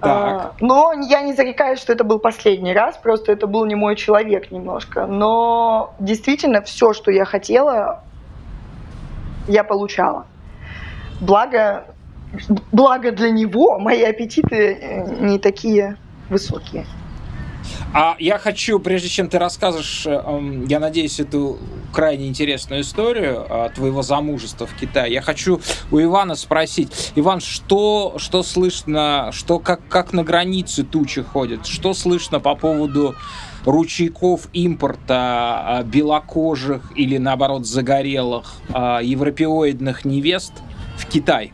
[0.00, 0.10] Так.
[0.10, 3.94] А, но я не зарекаюсь, что это был последний раз, просто это был не мой
[3.94, 5.06] человек немножко.
[5.06, 8.02] Но действительно все, что я хотела,
[9.46, 10.26] я получала.
[11.20, 11.84] Благо,
[12.72, 15.96] благо для него мои аппетиты э, не такие
[16.28, 16.84] высокие.
[17.94, 21.58] А я хочу, прежде чем ты расскажешь, эм, я надеюсь, эту
[21.92, 27.12] крайне интересную историю э, твоего замужества в Китае, я хочу у Ивана спросить.
[27.16, 31.66] Иван, что, что слышно, что, как, как на границе тучи ходят?
[31.66, 33.14] Что слышно по поводу
[33.66, 40.54] ручейков импорта э, белокожих или, наоборот, загорелых э, европеоидных невест
[40.96, 41.52] в Китай?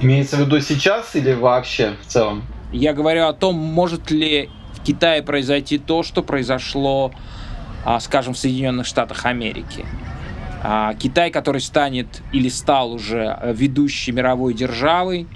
[0.00, 2.42] Имеется в виду сейчас или вообще в целом?
[2.72, 7.12] Я говорю о том, может ли в Китае произойти то, что произошло,
[7.84, 9.84] а, скажем, в Соединенных Штатах Америки.
[10.62, 15.26] А, Китай, который станет или стал уже ведущей мировой державой,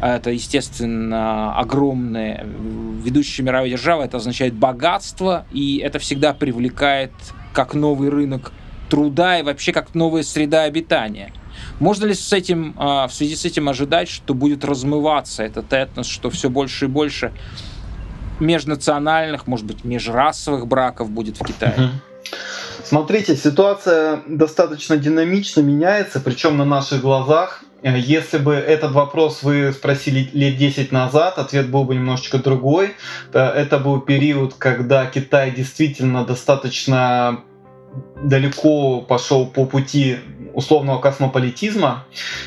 [0.00, 2.46] это, естественно, огромная
[3.04, 7.12] ведущая мировая держава, это означает богатство, и это всегда привлекает
[7.52, 8.52] как новый рынок
[8.88, 11.32] труда и вообще как новая среда обитания.
[11.78, 16.06] Можно ли с этим, а, в связи с этим ожидать, что будет размываться этот этнос,
[16.06, 17.32] что все больше и больше
[18.40, 21.90] межнациональных, может быть, межрасовых браков будет в Китае?
[22.84, 27.62] Смотрите, ситуация достаточно динамично меняется, причем на наших глазах.
[27.82, 32.94] Э, если бы этот вопрос вы спросили лет 10 назад, ответ был бы немножечко другой.
[33.32, 37.40] Э, это был период, когда Китай действительно достаточно
[38.22, 40.18] далеко пошел по пути
[40.52, 42.04] условного космополитизма.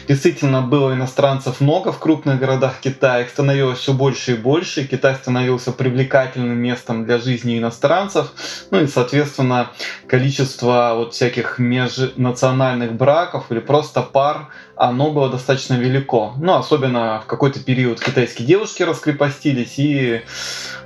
[0.07, 4.85] Действительно, было иностранцев много в крупных городах Китая, их становилось все больше и больше.
[4.85, 8.31] Китай становился привлекательным местом для жизни иностранцев.
[8.71, 9.71] Ну и, соответственно,
[10.07, 14.49] количество вот всяких межнациональных браков или просто пар,
[14.83, 16.33] оно было достаточно велико.
[16.37, 20.23] Ну, особенно в какой-то период китайские девушки раскрепостились, и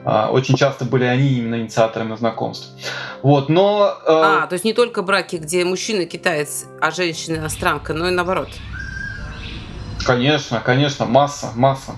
[0.06, 2.70] э, очень часто были они именно инициаторами знакомств.
[3.24, 3.98] Вот, но...
[4.06, 4.44] Э...
[4.44, 8.50] А, то есть не только браки, где мужчина китаец, а женщина иностранка, но и наоборот.
[10.06, 11.96] Конечно, конечно, масса, масса.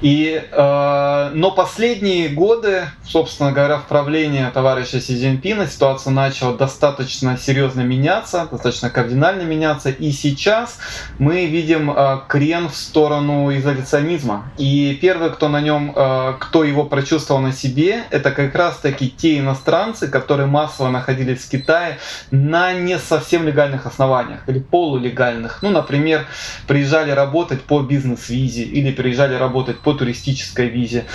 [0.00, 7.36] И, э, но последние годы, собственно говоря, в правлении товарища Си Цзиньпина ситуация начала достаточно
[7.36, 9.90] серьезно меняться, достаточно кардинально меняться.
[9.90, 10.78] И сейчас
[11.18, 14.50] мы видим э, крен в сторону изоляционизма.
[14.56, 19.38] И первый, кто на нем, э, кто его прочувствовал на себе, это как раз-таки те
[19.38, 21.98] иностранцы, которые массово находились в Китае
[22.30, 25.62] на не совсем легальных основаниях или полулегальных.
[25.62, 26.26] Ну, например,
[26.66, 31.06] приезжали работать по бизнес-визе или приезжали работать по по туристической визе,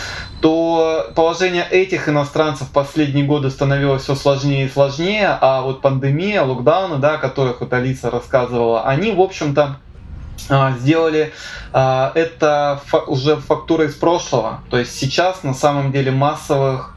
[0.42, 6.98] то положение этих иностранцев последние годы становилось все сложнее и сложнее, а вот пандемия, локдауны,
[6.98, 9.78] да, о которых вот Алиса рассказывала, они, в общем-то,
[10.50, 11.32] а, сделали
[11.72, 14.62] а, это уже фактурой из прошлого.
[14.70, 16.95] То есть сейчас на самом деле массовых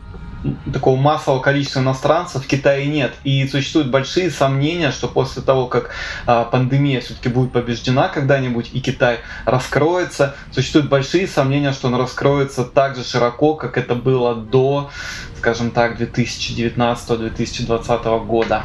[0.72, 3.14] такого массового количества иностранцев в Китае нет.
[3.24, 5.90] И существуют большие сомнения, что после того, как
[6.26, 12.64] а, пандемия все-таки будет побеждена когда-нибудь и Китай раскроется, существуют большие сомнения, что он раскроется
[12.64, 14.90] так же широко, как это было до,
[15.38, 18.64] скажем так, 2019-2020 года.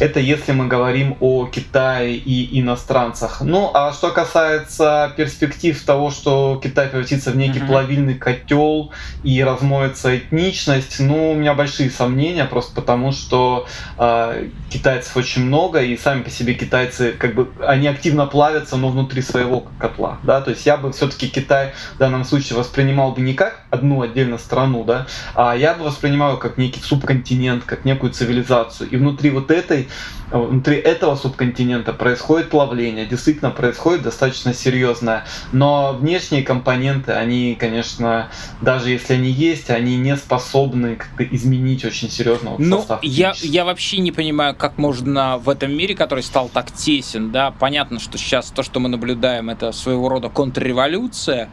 [0.00, 3.40] Это если мы говорим о Китае и иностранцах.
[3.40, 7.66] Ну, а что касается перспектив того, что Китай превратится в некий mm-hmm.
[7.66, 8.92] плавильный котел
[9.24, 13.66] и размоется этничность, ну, у меня большие сомнения, просто потому что
[13.98, 18.90] э, китайцев очень много, и сами по себе китайцы, как бы, они активно плавятся, но
[18.90, 23.20] внутри своего котла, да, то есть я бы все-таки Китай в данном случае воспринимал бы
[23.20, 28.12] не как одну отдельно страну, да, а я бы воспринимал как некий субконтинент, как некую
[28.12, 29.88] цивилизацию, и внутри вот этой
[30.30, 35.24] внутри этого субконтинента происходит плавление, действительно происходит достаточно серьезное.
[35.52, 38.28] Но внешние компоненты, они, конечно,
[38.60, 43.02] даже если они есть, они не способны как-то изменить очень серьезно вот ну, состав.
[43.02, 47.50] Я, я вообще не понимаю, как можно в этом мире, который стал так тесен, да,
[47.50, 51.48] понятно, что сейчас то, что мы наблюдаем, это своего рода контрреволюция,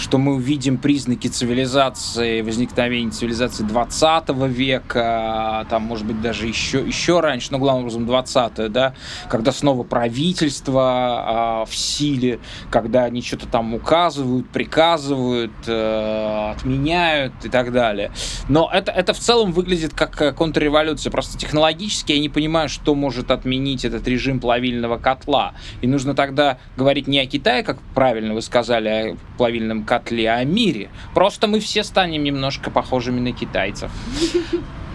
[0.00, 7.20] что мы увидим признаки цивилизации, возникновения цивилизации 20 века, там, может быть, даже еще, еще
[7.20, 8.94] раньше, но главным образом 20 да,
[9.28, 17.50] когда снова правительство а, в силе, когда они что-то там указывают, приказывают, а, отменяют и
[17.50, 18.10] так далее.
[18.48, 21.10] Но это, это в целом выглядит как э, контрреволюция.
[21.10, 25.52] Просто технологически я не понимаю, что может отменить этот режим плавильного котла.
[25.82, 30.30] И нужно тогда говорить не о Китае, как правильно вы сказали, а о плавильном котле,
[30.30, 30.88] о мире.
[31.14, 33.90] Просто мы все станем немножко похожими на китайцев.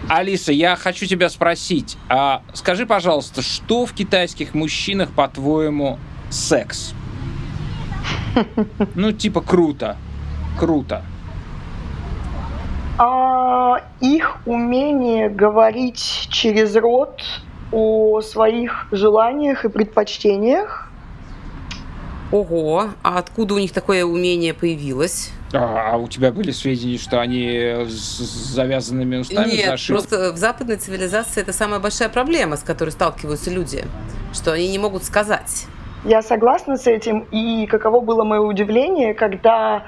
[0.08, 5.98] Алиса, я хочу тебя спросить, а скажи, пожалуйста, что в китайских мужчинах, по-твоему,
[6.30, 6.94] секс?
[8.94, 9.98] Ну, типа круто.
[10.58, 11.02] Круто.
[12.98, 17.20] А, их умение говорить через рот
[17.70, 20.90] о своих желаниях и предпочтениях
[22.32, 25.30] Ого, а откуда у них такое умение появилось?
[25.52, 28.18] А, а у тебя были сведения, что они с
[28.52, 29.96] завязанными устами Нет, зашили?
[29.96, 33.84] просто в западной цивилизации это самая большая проблема, с которой сталкиваются люди,
[34.32, 35.66] что они не могут сказать.
[36.04, 39.86] Я согласна с этим, и каково было мое удивление, когда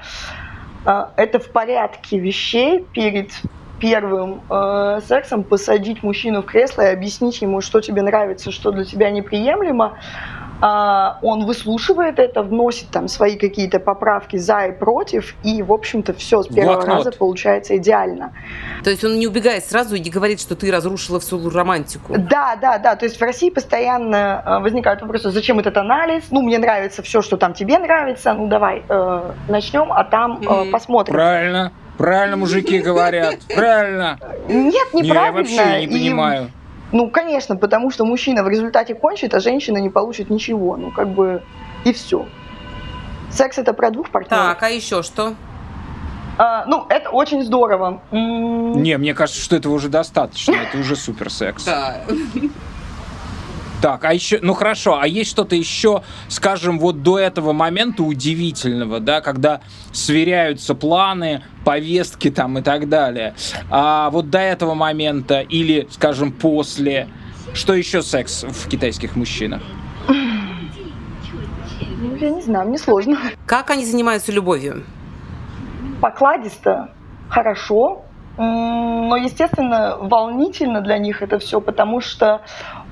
[0.85, 3.31] э, это в порядке вещей перед
[3.79, 8.83] первым э, сексом посадить мужчину в кресло и объяснить ему, что тебе нравится, что для
[8.83, 9.97] тебя неприемлемо,
[10.61, 16.43] он выслушивает это, вносит там свои какие-то поправки за и против, и, в общем-то, все
[16.43, 17.05] с первого Блокнот.
[17.05, 18.33] раза получается идеально.
[18.83, 22.15] То есть он не убегает сразу и не говорит, что ты разрушила всю романтику.
[22.17, 22.95] Да, да, да.
[22.95, 26.25] То есть в России постоянно э, возникают вопросы, зачем этот анализ?
[26.31, 28.33] Ну, мне нравится все, что там тебе нравится.
[28.33, 31.13] Ну, давай э, начнем, а там э, посмотрим.
[31.13, 31.71] Правильно.
[31.97, 33.39] Правильно мужики говорят.
[33.55, 34.17] Правильно.
[34.47, 35.47] Нет, неправильно.
[35.47, 36.51] Не, я вообще не понимаю.
[36.91, 40.75] Ну, конечно, потому что мужчина в результате кончит, а женщина не получит ничего.
[40.77, 41.43] Ну, как бы,
[41.85, 42.25] и все.
[43.29, 44.45] Секс это про двух партнеров.
[44.45, 45.35] Так, а еще что?
[46.37, 48.01] А, ну, это очень здорово.
[48.11, 50.53] Не, мне кажется, что этого уже достаточно.
[50.53, 51.65] Это уже супер секс.
[51.65, 52.01] Да.
[53.81, 58.99] Так, а еще, ну хорошо, а есть что-то еще, скажем, вот до этого момента удивительного,
[58.99, 59.61] да, когда
[59.93, 63.35] сверяются планы, повестки там и так далее.
[63.69, 67.07] А вот до этого момента или, скажем, после,
[67.53, 69.61] что еще секс в китайских мужчинах?
[72.19, 73.17] я не знаю, мне сложно.
[73.45, 74.83] Как они занимаются любовью?
[76.01, 76.89] Покладисто,
[77.29, 78.03] хорошо,
[78.37, 82.41] но, естественно, волнительно для них это все, потому что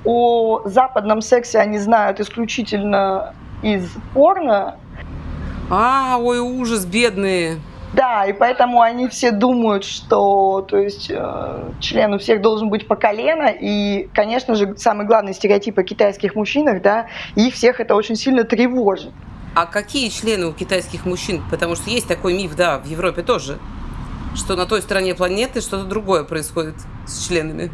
[0.08, 4.76] о западном сексе они знают исключительно из порно.
[5.68, 7.58] А, ой, ужас, бедные.
[7.92, 12.88] Да, и поэтому они все думают, что, то есть, э, член у всех должен быть
[12.88, 17.94] по колено, и, конечно же, самый главный стереотип о китайских мужчинах, да, их всех это
[17.94, 19.12] очень сильно тревожит.
[19.54, 21.42] А какие члены у китайских мужчин?
[21.50, 23.58] Потому что есть такой миф, да, в Европе тоже,
[24.34, 27.70] что на той стороне планеты что-то другое происходит с членами.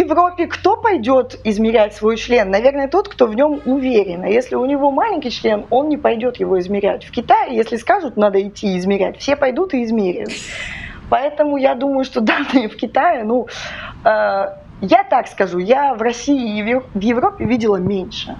[0.00, 2.50] В Европе кто пойдет измерять свой член?
[2.50, 4.22] Наверное, тот, кто в нем уверен.
[4.22, 7.04] А если у него маленький член, он не пойдет его измерять.
[7.04, 10.30] В Китае, если скажут, надо идти измерять, все пойдут и измерят.
[11.10, 13.48] Поэтому я думаю, что данные в Китае, ну,
[14.02, 14.46] э,
[14.80, 18.38] я так скажу, я в России и в Европе видела меньше.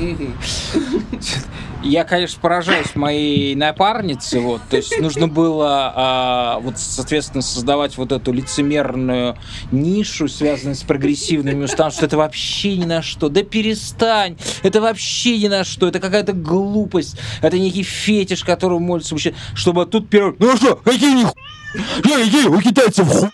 [1.82, 8.12] Я, конечно, поражаюсь моей напарнице, вот, то есть нужно было, а, вот, соответственно, создавать вот
[8.12, 9.36] эту лицемерную
[9.70, 15.38] нишу, связанную с прогрессивными установками, что это вообще ни на что, да перестань, это вообще
[15.38, 20.34] ни на что, это какая-то глупость, это некий фетиш, которому молится вообще, чтобы тут первый,
[20.38, 21.34] ну что, какие нихуя,
[22.04, 23.30] я идея у китайцев ху...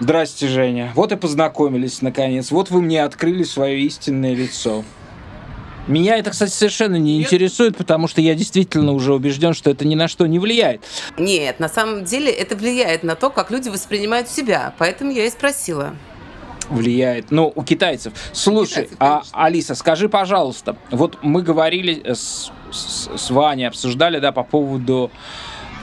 [0.00, 0.92] Здрасте, Женя.
[0.96, 2.50] Вот и познакомились наконец.
[2.50, 4.84] Вот вы мне открыли свое истинное лицо.
[5.86, 9.94] Меня это, кстати, совершенно не интересует, потому что я действительно уже убежден, что это ни
[9.94, 10.82] на что не влияет.
[11.18, 14.74] Нет, на самом деле это влияет на то, как люди воспринимают себя.
[14.78, 15.94] Поэтому я и спросила.
[16.70, 17.30] Влияет.
[17.30, 18.14] Ну, у китайцев.
[18.32, 24.32] Слушай, китайцев, а, Алиса, скажи, пожалуйста, вот мы говорили с, с, с Ваней, обсуждали, да,
[24.32, 25.10] по поводу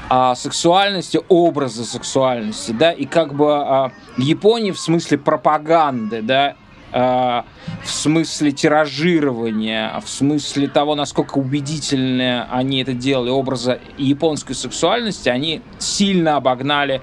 [0.09, 6.55] а, сексуальности, образа сексуальности, да, и как бы а, Японии в смысле пропаганды, да,
[6.91, 7.45] в
[7.85, 16.35] смысле тиражирования, в смысле того, насколько убедительно они это делали, образа японской сексуальности, они сильно
[16.35, 17.01] обогнали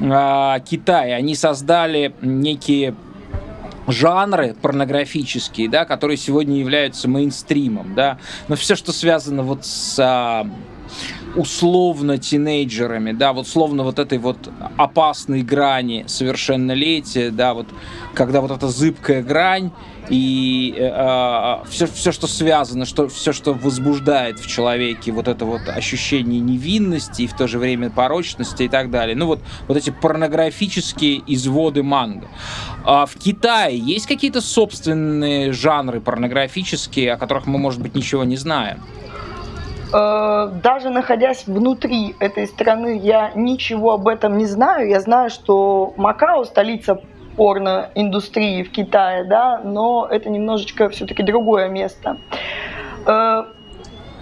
[0.00, 1.14] э, Китай.
[1.14, 2.94] Они создали некие
[3.86, 10.44] жанры порнографические, да, которые сегодня являются мейнстримом, да, но все, что связано вот с
[11.36, 17.66] условно тинейджерами, да, вот словно вот этой вот опасной грани совершеннолетия, да, вот
[18.14, 19.70] когда вот эта зыбкая грань
[20.08, 20.88] и э,
[21.68, 26.40] все, а, все, что связано, что, все, что возбуждает в человеке вот это вот ощущение
[26.40, 29.16] невинности и в то же время порочности и так далее.
[29.16, 32.28] Ну вот, вот эти порнографические изводы манго.
[32.84, 38.36] А в Китае есть какие-то собственные жанры порнографические, о которых мы, может быть, ничего не
[38.36, 38.78] знаем?
[39.92, 44.88] Э, даже находясь внутри этой страны, я ничего об этом не знаю.
[44.88, 47.00] Я знаю, что Макао столица
[47.36, 52.16] порноиндустрии в Китае, да, но это немножечко все-таки другое место.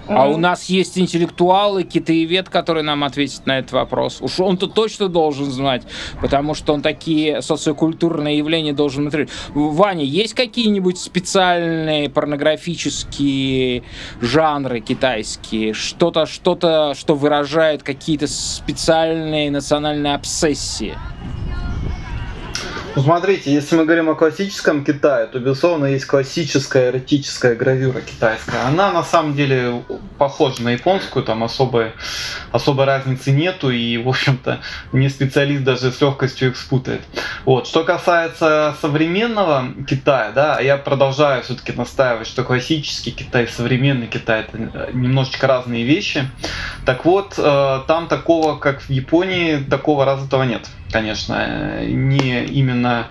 [0.09, 4.19] А у нас есть интеллектуалы, китаевед, который нам ответит на этот вопрос.
[4.21, 5.83] Уж он-то точно должен знать,
[6.21, 9.31] потому что он такие социокультурные явления должен смотреть.
[9.55, 13.85] Ваня, есть какие-нибудь специальные порнографические
[14.21, 15.73] жанры китайские?
[15.73, 20.95] Что-то, что-то, что выражает какие-то специальные национальные обсессии?
[22.97, 28.61] Ну, смотрите, если мы говорим о классическом Китае, то, безусловно, есть классическая эротическая гравюра китайская.
[28.69, 29.83] Она, на самом деле,
[30.19, 31.93] похожа на японскую, там особой,
[32.53, 34.61] особой разницы нету, и, в общем-то,
[34.93, 37.03] не специалист даже с легкостью их спутает.
[37.45, 37.67] Вот.
[37.67, 44.59] Что касается современного Китая, да, я продолжаю все-таки настаивать, что классический Китай, современный Китай– это
[44.93, 46.29] немножечко разные вещи.
[46.87, 53.09] Так вот, э, там такого, как в Японии, такого развитого нет конечно, не именно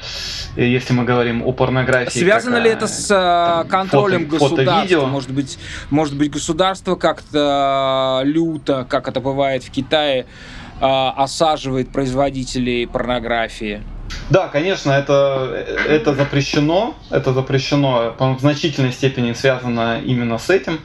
[0.55, 2.17] если мы говорим о порнографии.
[2.17, 4.99] Связано как, ли это с там, контролем фото, государства?
[4.99, 5.59] Фото, может быть,
[5.89, 10.27] может быть, государство как-то люто, как это бывает в Китае,
[10.79, 13.81] осаживает производителей порнографии?
[14.29, 20.79] Да, конечно, это, это запрещено, это запрещено, в значительной степени связано именно с этим.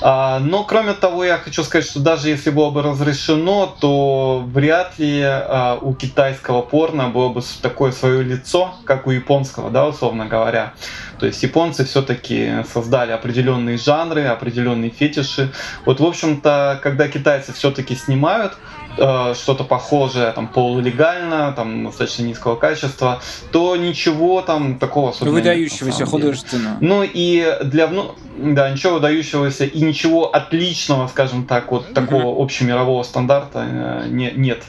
[0.00, 4.98] А, но кроме того, я хочу сказать, что даже если было бы разрешено, то вряд
[4.98, 10.26] ли а, у китайского порно было бы такое свое лицо, как у японского, да, условно
[10.26, 10.72] говоря.
[11.18, 15.52] То есть японцы все-таки создали определенные жанры, определенные фетиши.
[15.84, 18.56] Вот, в общем-то, когда китайцы все-таки снимают
[18.98, 23.20] э, что-то похожее, там, полулегально, там, достаточно низкого качества,
[23.52, 26.78] то ничего там такого особенного Выдающегося художественно.
[26.80, 33.02] Ну и для, ну, да, ничего выдающегося и ничего отличного, скажем так, вот такого общемирового
[33.02, 34.62] стандарта э, не, нет.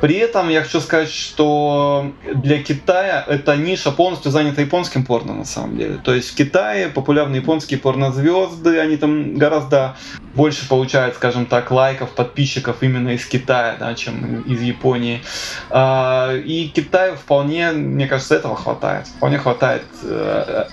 [0.00, 5.44] При этом я хочу сказать, что для Китая эта ниша полностью занята японским порно на
[5.44, 5.98] самом деле.
[6.04, 9.96] То есть в Китае популярные японские порнозвезды, они там гораздо
[10.34, 15.22] больше получают, скажем так, лайков, подписчиков именно из Китая, да, чем из Японии.
[15.70, 19.06] А, и Китаю вполне, мне кажется, этого хватает.
[19.06, 20.64] Вполне хватает э,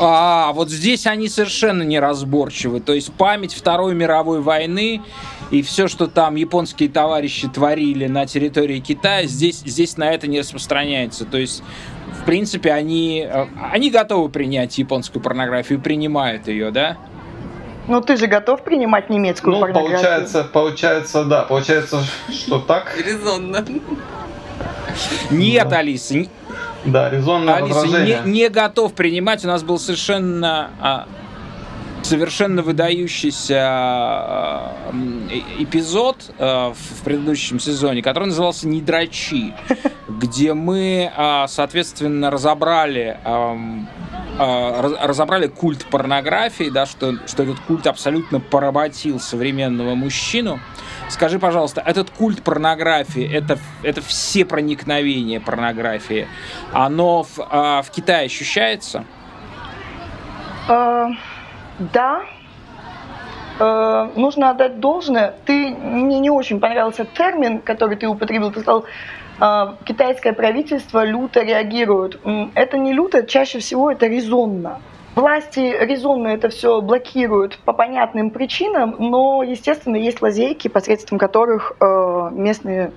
[0.00, 2.80] а, вот здесь они совершенно неразборчивы.
[2.80, 5.02] То есть память Второй мировой войны
[5.50, 10.40] и все, что там японские товарищи творили на территории Китая, здесь, здесь на это не
[10.40, 11.24] распространяется.
[11.24, 11.62] То есть,
[12.20, 16.96] в принципе, они, э, они готовы принять японскую порнографию, принимают ее, да?
[17.88, 19.98] Ну ты же готов принимать немецкую ну, порнографию?
[19.98, 22.94] получается, получается, да, получается, что так.
[22.96, 23.64] Резонно.
[25.30, 26.26] Нет, Алиса,
[26.84, 28.22] да, резонное Алиса, возражение.
[28.24, 29.44] Не, не готов принимать.
[29.44, 31.06] У нас был совершенно а,
[32.02, 34.74] совершенно выдающийся а,
[35.58, 39.54] эпизод а, в предыдущем сезоне, который назывался «Не дрочи»,
[40.08, 43.18] где мы, а, соответственно, разобрали
[44.38, 50.60] разобрали культ порнографии, да, что, что этот культ абсолютно поработил современного мужчину.
[51.08, 56.28] Скажи, пожалуйста, этот культ порнографии, это, это все проникновения порнографии,
[56.72, 59.04] оно в, а, в Китае ощущается?
[60.68, 61.08] А,
[61.78, 62.22] да.
[63.58, 65.34] А, нужно отдать должное.
[65.46, 68.52] Ты, мне не очень понравился термин, который ты употребил.
[68.52, 68.88] Ты сказал, а,
[69.84, 72.20] китайское правительство люто реагирует.
[72.54, 74.80] Это не люто, чаще всего это резонно.
[75.14, 82.28] Власти резонно это все блокируют по понятным причинам, но, естественно, есть лазейки, посредством которых э,
[82.30, 82.92] местные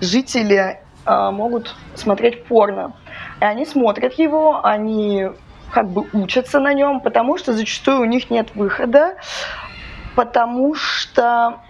[0.00, 2.94] жители э, могут смотреть порно.
[3.40, 5.28] И они смотрят его, они
[5.70, 9.14] как бы учатся на нем, потому что зачастую у них нет выхода,
[10.16, 11.60] потому что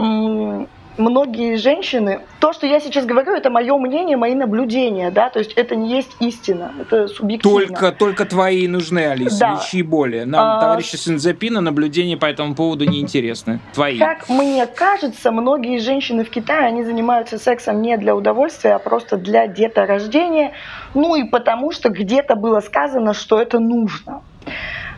[0.97, 5.53] многие женщины, то, что я сейчас говорю, это мое мнение, мои наблюдения, да, то есть
[5.55, 7.66] это не есть истина, это субъективно.
[7.66, 9.61] Только, только твои нужны, Алиса, да.
[9.61, 10.24] ищи более.
[10.24, 10.61] Нам, а...
[10.61, 13.61] товарищи Синзапина, наблюдения по этому поводу не интересны.
[13.72, 13.99] Твои.
[13.99, 19.16] Как мне кажется, многие женщины в Китае, они занимаются сексом не для удовольствия, а просто
[19.16, 20.53] для деторождения,
[20.95, 24.22] ну и потому что где-то было сказано, что это нужно.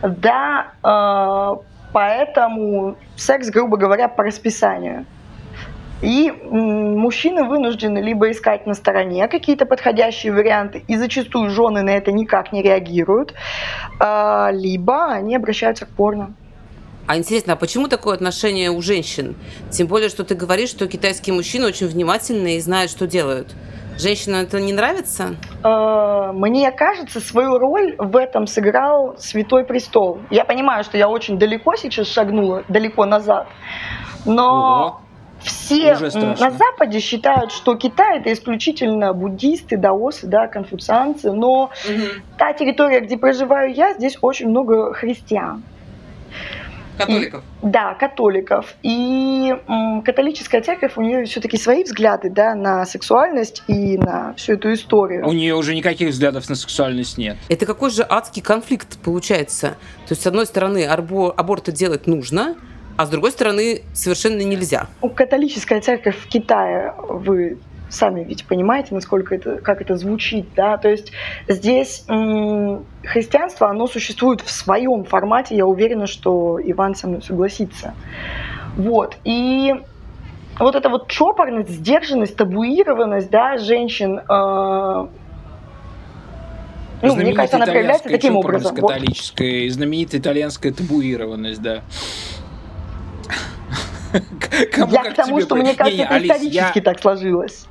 [0.01, 1.63] Да, э,
[1.93, 5.05] поэтому секс, грубо говоря, по расписанию.
[6.03, 12.11] И мужчины вынуждены либо искать на стороне какие-то подходящие варианты, и зачастую жены на это
[12.11, 13.33] никак не реагируют,
[14.01, 16.33] а, либо они обращаются к порно.
[17.07, 19.35] А интересно, а почему такое отношение у женщин?
[19.71, 23.55] Тем более, что ты говоришь, что китайские мужчины очень внимательны и знают, что делают.
[23.97, 25.35] Женщинам это не нравится?
[25.63, 30.19] А, мне кажется, свою роль в этом сыграл Святой Престол.
[30.29, 33.47] Я понимаю, что я очень далеко сейчас шагнула, далеко назад,
[34.25, 35.02] но
[35.43, 42.21] все на Западе считают, что Китай это исключительно буддисты, даосы, да, конфуцианцы, но угу.
[42.37, 45.63] та территория, где проживаю я, здесь очень много христиан.
[46.97, 47.41] Католиков.
[47.41, 48.75] И, да, католиков.
[48.83, 54.53] И м, католическая церковь, у нее все-таки свои взгляды да, на сексуальность и на всю
[54.53, 55.27] эту историю.
[55.27, 57.37] У нее уже никаких взглядов на сексуальность нет.
[57.49, 59.69] Это какой же адский конфликт получается?
[60.07, 62.55] То есть, с одной стороны, абор- аборты делать нужно,
[62.97, 64.87] а с другой стороны совершенно нельзя.
[65.15, 67.57] Католическая церковь в Китае, вы
[67.89, 71.11] сами ведь понимаете, насколько это, как это звучит, да, то есть
[71.47, 77.93] здесь м- христианство, оно существует в своем формате, я уверена, что Иван со мной согласится.
[78.75, 79.75] Вот, и
[80.59, 85.07] вот эта вот чопорность, сдержанность, табуированность, да, женщин, э-
[87.03, 88.75] ну, мне кажется, она проявляется таким образом.
[88.75, 89.73] Католическая, вот.
[89.73, 91.81] знаменитая итальянская табуированность, да.
[94.71, 97.67] Кому, я к тому, что мне кажется, это исторически так сложилось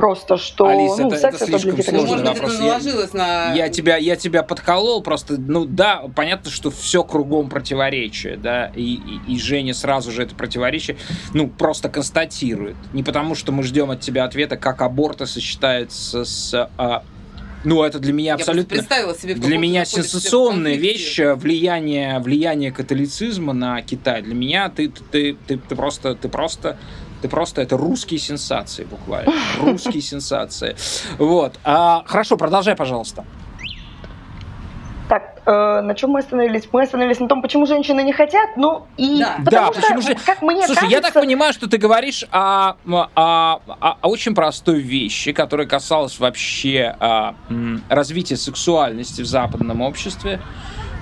[0.00, 2.58] просто, что Алис, ну, это, секс это слишком это сложный вопрос.
[2.58, 2.80] Я,
[3.12, 3.54] на...
[3.54, 8.94] я, тебя, я тебя подколол просто, ну да, понятно, что все кругом противоречие, да, и,
[8.94, 10.96] и, и Женя сразу же это противоречие,
[11.34, 12.76] ну, просто констатирует.
[12.92, 17.02] Не потому, что мы ждем от тебя ответа, как аборты сочетаются с а,
[17.64, 18.74] ну, это для меня абсолютно...
[18.74, 24.22] Я представила себе, Для меня сенсационная вещь э, влияние, влияние католицизма на Китай.
[24.22, 26.78] Для меня ты, ты, ты, ты просто, ты просто
[27.22, 29.32] ты просто это русские сенсации буквально.
[29.60, 30.74] Русские сенсации.
[31.18, 31.52] Вот.
[31.64, 33.26] А, хорошо, продолжай, пожалуйста.
[35.52, 36.68] Э, на чем мы остановились?
[36.70, 39.36] Мы остановились на том, почему женщины не хотят, ну и Да.
[39.44, 40.14] потому да, что, почему же...
[40.24, 43.60] как мне Слушай, я так кажется- понимаю, что ты говоришь о, о- о-
[44.00, 50.40] о очень простой вещи, которая касалась вообще а, м, развития сексуальности в западном обществе.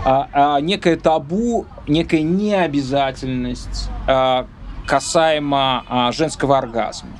[0.06, 4.46] А, а, некое табу, некая необязательность а,
[4.86, 7.10] касаемо а, женского оргазма.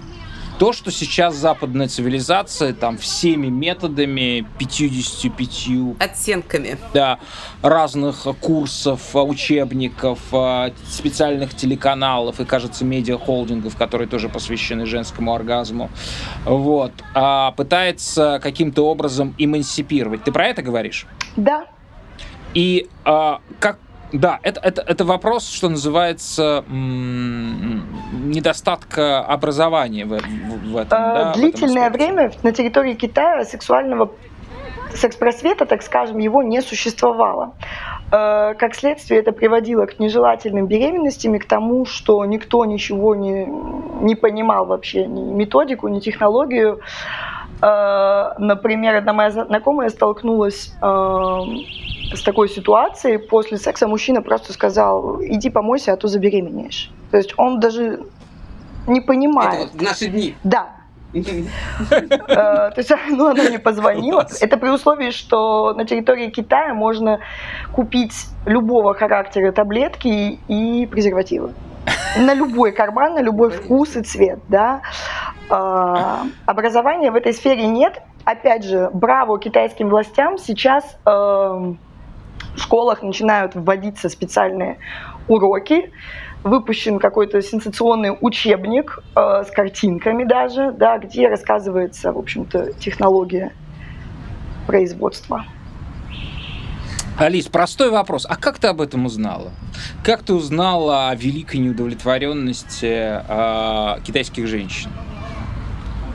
[0.58, 5.68] То, что сейчас западная цивилизация там всеми методами, 55
[6.00, 6.76] Оттенками.
[6.92, 7.20] да,
[7.62, 15.90] разных курсов, учебников, а, специальных телеканалов и, кажется, медиахолдингов, которые тоже посвящены женскому оргазму,
[16.44, 20.24] вот, а, пытается каким-то образом эмансипировать.
[20.24, 21.06] Ты про это говоришь?
[21.36, 21.66] Да,
[22.54, 23.78] И а, как
[24.12, 26.64] да, это, это, это вопрос, что называется,
[28.12, 30.98] недостатка образования в, в- в этом.
[30.98, 34.10] Э, да, в этом длительное время на территории Китая сексуального
[34.94, 37.52] секс-просвета, так скажем, его не существовало.
[38.10, 43.46] Э, Как следствие, это приводило к нежелательным беременностям и к тому, что никто ничего не,
[44.02, 46.80] не понимал вообще, ни методику, ни технологию.
[47.62, 50.86] Э, Например, одна моя знакомая столкнулась э,
[52.14, 53.18] с такой ситуацией.
[53.18, 56.90] После секса мужчина просто сказал, иди помойся, а то забеременеешь.
[57.10, 58.00] То есть он даже
[58.86, 59.54] не понимает.
[59.54, 60.34] Это вот в наши дни.
[60.44, 60.68] Да.
[61.14, 64.26] Э, То есть, ну, она мне позвонила.
[64.40, 67.18] Это при условии, что на территории Китая можно
[67.72, 71.52] купить любого характера таблетки и презервативы.
[72.16, 74.80] На любой карман, на любой вкус и цвет, да.
[75.50, 78.02] Э, Образования в этой сфере нет.
[78.24, 80.38] Опять же, браво китайским властям.
[80.38, 81.76] Сейчас э, в
[82.56, 84.78] школах начинают вводиться специальные
[85.28, 85.92] уроки,
[86.42, 93.52] выпущен какой-то сенсационный учебник э, с картинками даже, да, где рассказывается, в общем-то, технология
[94.66, 95.44] производства.
[97.18, 98.26] Алис, простой вопрос.
[98.28, 99.50] А как ты об этом узнала?
[100.04, 104.90] Как ты узнала о великой неудовлетворенности э, китайских женщин?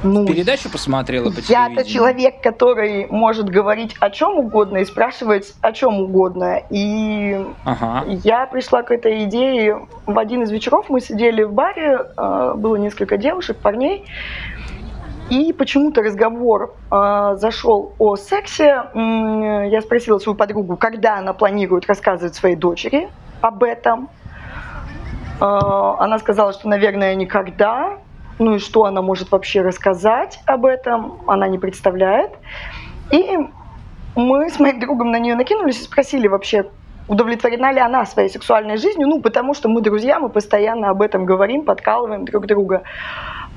[0.02, 1.44] Ну, Передачу посмотрела по я-то
[1.84, 1.86] телевидению?
[1.86, 6.62] человек, который может говорить о чем угодно и спрашивать о чем угодно.
[6.70, 8.06] И Ага.
[8.24, 10.86] Я пришла к этой идее в один из вечеров.
[10.90, 14.06] Мы сидели в баре, э, было несколько девушек, парней.
[15.34, 18.84] И почему-то разговор э, зашел о сексе.
[18.94, 23.10] Я спросила свою подругу, когда она планирует рассказывать своей дочери
[23.42, 24.10] об этом.
[25.42, 25.46] Э,
[25.98, 27.98] Она сказала, что, наверное, никогда.
[28.38, 32.32] Ну и что она может вообще рассказать об этом, она не представляет.
[33.10, 33.36] И
[34.16, 36.66] мы с моим другом на нее накинулись и спросили вообще,
[37.08, 41.26] удовлетворена ли она своей сексуальной жизнью, ну, потому что мы друзья, мы постоянно об этом
[41.26, 42.84] говорим, подкалываем друг друга.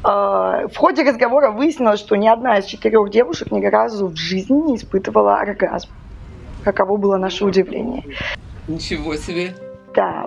[0.02, 4.70] А, В ходе разговора выяснилось, что ни одна из четырех девушек ни разу в жизни
[4.70, 5.90] не испытывала оргазм.
[6.64, 8.04] Каково было наше удивление.
[8.68, 9.54] Ничего себе.
[9.94, 10.26] Да.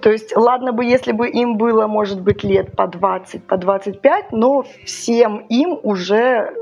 [0.00, 4.32] То есть, ладно бы, если бы им было, может быть, лет по 20, по 25,
[4.32, 6.54] но всем им уже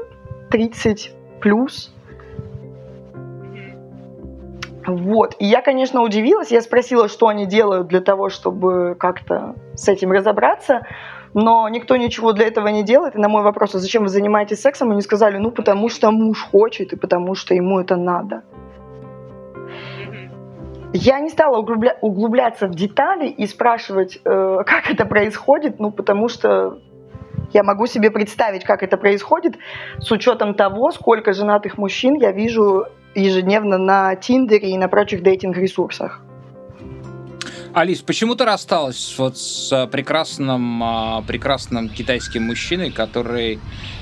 [0.50, 1.94] 30 плюс.
[4.86, 5.36] Вот.
[5.38, 6.50] И я, конечно, удивилась.
[6.50, 10.86] Я спросила, что они делают для того, чтобы как-то с этим разобраться.
[11.34, 13.14] Но никто ничего для этого не делает.
[13.14, 16.42] И на мой вопрос, а зачем вы занимаетесь сексом, они сказали, ну, потому что муж
[16.42, 18.42] хочет и потому что ему это надо.
[20.92, 26.28] Я не стала углубля- углубляться в детали и спрашивать, э, как это происходит, ну, потому
[26.28, 26.78] что
[27.52, 29.58] я могу себе представить, как это происходит,
[29.98, 36.22] с учетом того, сколько женатых мужчин я вижу ежедневно на Тиндере и на прочих дейтинг-ресурсах.
[37.78, 43.60] Алис, почему ты рассталась вот с а, прекрасным, а, прекрасным китайским мужчиной, который,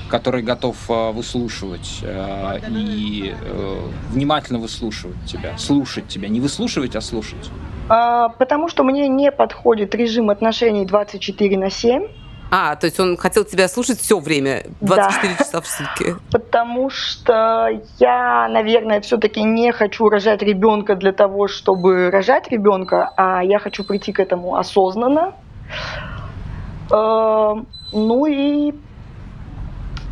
[0.09, 7.01] который готов а, выслушивать а, и э, внимательно выслушивать тебя, слушать тебя, не выслушивать, а
[7.01, 7.51] слушать?
[7.87, 12.07] А, потому что мне не подходит режим отношений 24 на 7,
[12.49, 16.15] А, то есть он хотел тебя слушать все время, 24 часа в сутки.
[16.31, 17.69] потому что
[17.99, 23.83] я, наверное, все-таки не хочу рожать ребенка для того, чтобы рожать ребенка, а я хочу
[23.83, 25.33] прийти к этому осознанно.
[26.91, 27.53] Э,
[27.91, 28.73] Ну и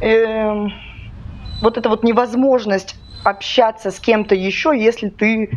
[0.01, 0.73] эм,
[1.61, 5.49] вот эта вот невозможность общаться с кем-то еще, если ты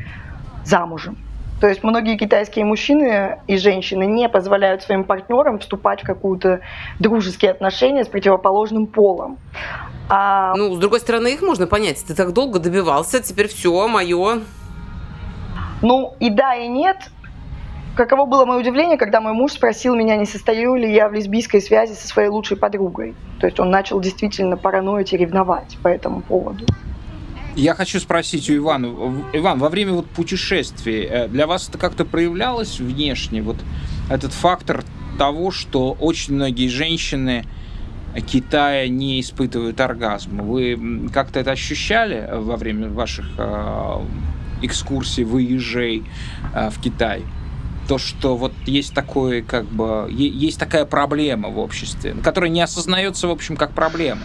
[0.65, 1.17] замужем.
[1.61, 6.61] То есть многие китайские мужчины и женщины не позволяют своим партнерам вступать в какую-то
[7.01, 9.39] дружеские отношения с противоположным полом.
[10.09, 12.05] А Ну, с другой стороны, их можно понять.
[12.07, 14.41] Ты так долго добивался, теперь все, мое.
[15.83, 16.97] Ну и да, и нет.
[17.97, 21.61] Каково было мое удивление, когда мой муж спросил меня, не состою ли я в лесбийской
[21.61, 23.17] связи со своей лучшей подругой.
[23.41, 26.65] То есть он начал действительно параноить и ревновать по этому поводу.
[27.59, 28.87] Я хочу спросить у Ивана.
[29.33, 33.43] Иван, во время вот путешествий э, для вас это как-то проявлялось внешне?
[33.43, 33.57] Вот
[34.09, 34.85] этот фактор
[35.19, 37.45] того, что очень многие женщины
[38.29, 40.41] Китая не испытывают оргазм.
[40.43, 44.05] Вы как-то это ощущали во время ваших э,
[44.63, 46.05] экскурсий, выезжей
[46.55, 47.25] э, в Китай?
[47.89, 53.29] то, что вот есть такое, как бы, есть такая проблема в обществе, которая не осознается,
[53.29, 54.21] в общем, как проблема.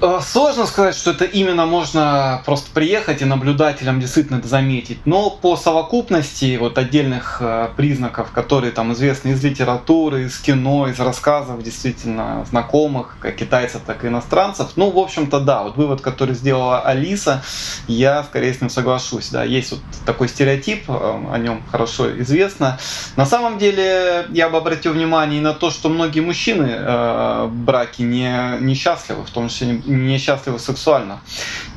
[0.00, 4.98] Э, сложно сказать, что это именно можно просто приехать и наблюдателям действительно это заметить.
[5.06, 11.00] Но по совокупности вот отдельных э, признаков, которые там известны из литературы, из кино, из
[11.00, 16.36] рассказов действительно знакомых, как китайцев, так и иностранцев, ну, в общем-то, да, вот вывод, который
[16.36, 17.42] сделала Алиса,
[17.88, 19.30] я скорее с ним соглашусь.
[19.30, 22.78] Да, есть вот такой стереотип, э, о нем хорошо известно.
[23.16, 27.52] На самом деле, я бы обратил внимание и на то, что многие мужчины э, в
[27.52, 31.20] браке не, несчастливы, в том числе несчастливы сексуально.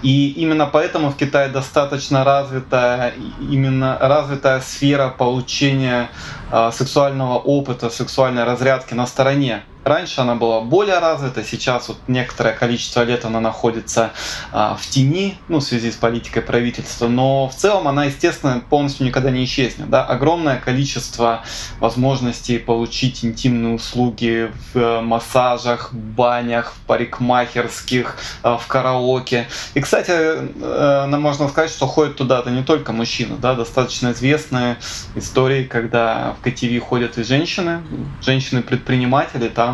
[0.01, 6.09] И именно поэтому в Китае достаточно развитая именно развитая сфера получения
[6.51, 12.53] э, сексуального опыта, сексуальной разрядки на стороне Раньше она была более развита, сейчас вот некоторое
[12.53, 14.11] количество лет она находится
[14.51, 19.07] а, в тени, ну, в связи с политикой правительства, но в целом она, естественно, полностью
[19.07, 19.89] никогда не исчезнет.
[19.89, 20.05] Да?
[20.05, 21.43] Огромное количество
[21.79, 29.47] возможностей получить интимные услуги в э, массажах, банях, в парикмахерских, э, в караоке.
[29.73, 34.77] И, кстати, э, можно сказать, что ходят туда-то не только мужчины, да, достаточно известные
[35.15, 37.81] истории, когда в КТВ ходят и женщины,
[38.21, 39.70] женщины-предприниматели, там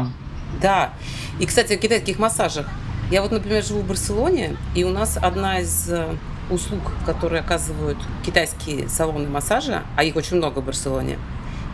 [0.61, 0.93] да.
[1.39, 2.67] И, кстати, о китайских массажах.
[3.11, 6.17] Я вот, например, живу в Барселоне, и у нас одна из э,
[6.49, 11.17] услуг, которые оказывают китайские салоны массажа, а их очень много в Барселоне,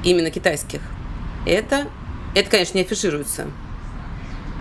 [0.03, 0.81] именно китайских,
[1.45, 1.87] это,
[2.35, 3.47] это, конечно, не афишируется.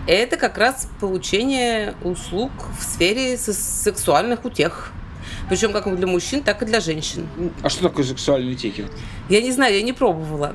[0.07, 4.93] Это как раз получение услуг в сфере сексуальных утех.
[5.49, 7.29] Причем как для мужчин, так и для женщин.
[7.63, 8.87] А что такое сексуальные утехи?
[9.29, 10.55] Я не знаю, я не пробовала.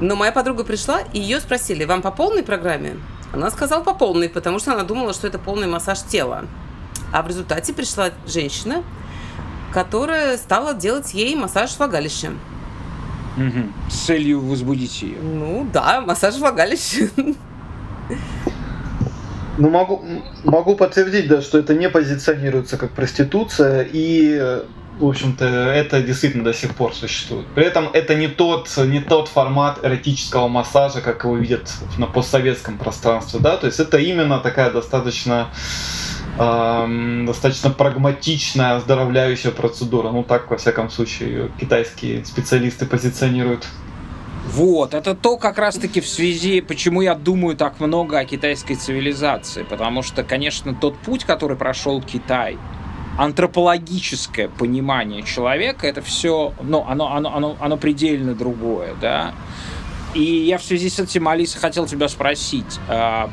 [0.00, 2.96] Но моя подруга пришла, и ее спросили, вам по полной программе?
[3.32, 6.44] Она сказала по полной, потому что она думала, что это полный массаж тела.
[7.12, 8.82] А в результате пришла женщина,
[9.72, 12.32] которая стала делать ей массаж влагалища.
[13.36, 13.90] Угу.
[13.90, 15.18] С целью возбудить ее.
[15.20, 17.08] Ну да, массаж влагалища.
[19.56, 20.04] Ну, могу,
[20.42, 24.64] могу подтвердить, да, что это не позиционируется как проституция, и
[24.98, 27.46] в общем-то, это действительно до сих пор существует.
[27.54, 32.78] При этом это не тот, не тот формат эротического массажа, как его видят на постсоветском
[32.78, 35.48] пространстве, да, то есть это именно такая достаточно
[36.38, 40.10] эм, достаточно прагматичная оздоровляющая процедура.
[40.10, 43.66] Ну так, во всяком случае, китайские специалисты позиционируют.
[44.46, 49.62] Вот, это то как раз-таки в связи, почему я думаю так много о китайской цивилизации.
[49.62, 52.58] Потому что, конечно, тот путь, который прошел Китай,
[53.18, 59.34] антропологическое понимание человека, это все, ну, оно, оно, оно, оно предельно другое, да.
[60.14, 62.78] И я в связи с этим, Алиса, хотел тебя спросить.
[62.88, 63.30] А,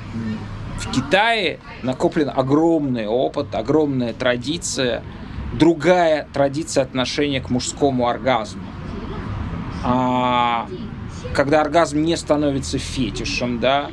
[0.77, 5.03] в Китае накоплен огромный опыт, огромная традиция,
[5.53, 8.63] другая традиция отношения к мужскому оргазму.
[9.83, 10.67] А,
[11.33, 13.91] когда оргазм не становится фетишем, да,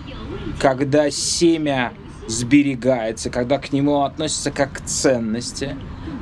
[0.59, 1.93] когда семя
[2.29, 5.76] сберегается, когда к нему относятся как к ценности,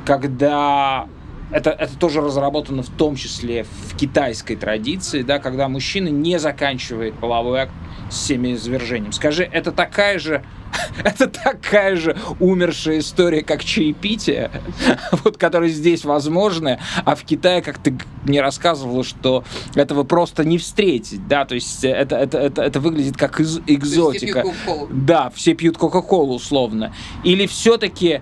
[0.05, 1.07] когда
[1.51, 7.13] это, это тоже разработано в том числе в китайской традиции, да, когда мужчина не заканчивает
[7.15, 7.73] половой акт
[8.09, 9.11] с семяизвержением.
[9.11, 10.43] Скажи, это такая же
[11.03, 14.51] это такая же умершая история, как чаепитие,
[15.23, 19.43] вот, которая здесь возможна, а в Китае, как ты мне рассказывала, что
[19.75, 24.43] этого просто не встретить, да, то есть это, это, это, это выглядит как из, экзотика.
[24.43, 26.93] Все да, все пьют Кока-Колу условно.
[27.23, 28.21] Или все-таки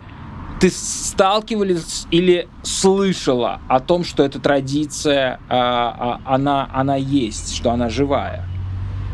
[0.60, 7.72] ты сталкивались или слышала о том, что эта традиция, а, а, она, она есть, что
[7.72, 8.46] она живая?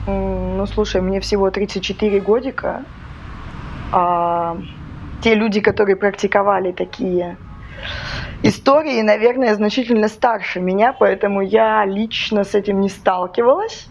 [0.07, 2.83] Ну, слушай, мне всего 34 годика,
[3.91, 4.57] а,
[5.21, 7.37] те люди, которые практиковали такие
[8.43, 13.87] истории, наверное, значительно старше меня, поэтому я лично с этим не сталкивалась.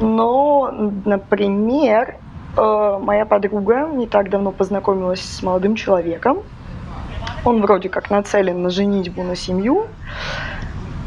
[0.00, 0.70] Но,
[1.04, 2.16] например,
[2.56, 6.38] э, моя подруга не так давно познакомилась с молодым человеком.
[7.44, 9.86] Он вроде как нацелен на женитьбу, на семью.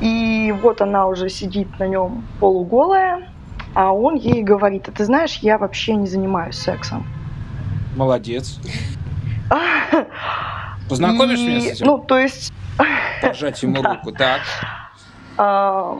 [0.01, 3.29] И вот она уже сидит на нем полуголая,
[3.73, 7.05] а он ей говорит, а ты знаешь, я вообще не занимаюсь сексом.
[7.95, 8.59] Молодец.
[10.89, 11.85] Познакомишь и, меня с этим?
[11.85, 12.53] Ну, то есть...
[13.21, 14.41] Пожать ему руку, так.
[15.37, 15.97] А,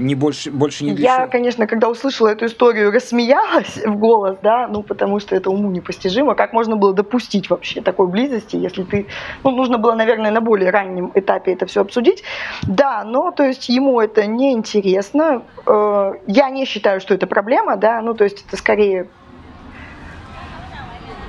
[0.00, 4.82] не больше, больше не Я, конечно, когда услышала эту историю, рассмеялась в голос, да, ну,
[4.82, 6.34] потому что это уму непостижимо.
[6.34, 9.06] Как можно было допустить вообще такой близости, если ты...
[9.44, 12.22] Ну, нужно было, наверное, на более раннем этапе это все обсудить.
[12.62, 15.42] Да, но, то есть, ему это неинтересно.
[15.66, 19.06] Э, я не считаю, что это проблема, да, ну, то есть, это скорее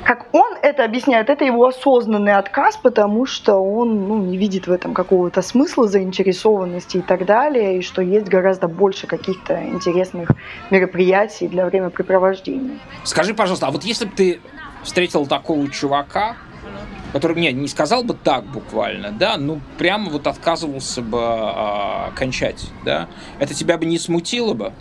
[0.04, 4.72] как он это объясняет, это его осознанный отказ, потому что он ну, не видит в
[4.72, 10.32] этом какого-то смысла, заинтересованности и так далее, и что есть гораздо больше каких-то интересных
[10.70, 12.80] мероприятий для времяпрепровождения.
[13.04, 14.40] Скажи, пожалуйста, а вот если бы ты
[14.84, 16.36] встретил такого чувака,
[17.14, 22.70] который мне не сказал бы так буквально, да, ну прямо вот отказывался бы а, кончать,
[22.86, 23.08] да,
[23.40, 24.74] это тебя бы не смутило бы?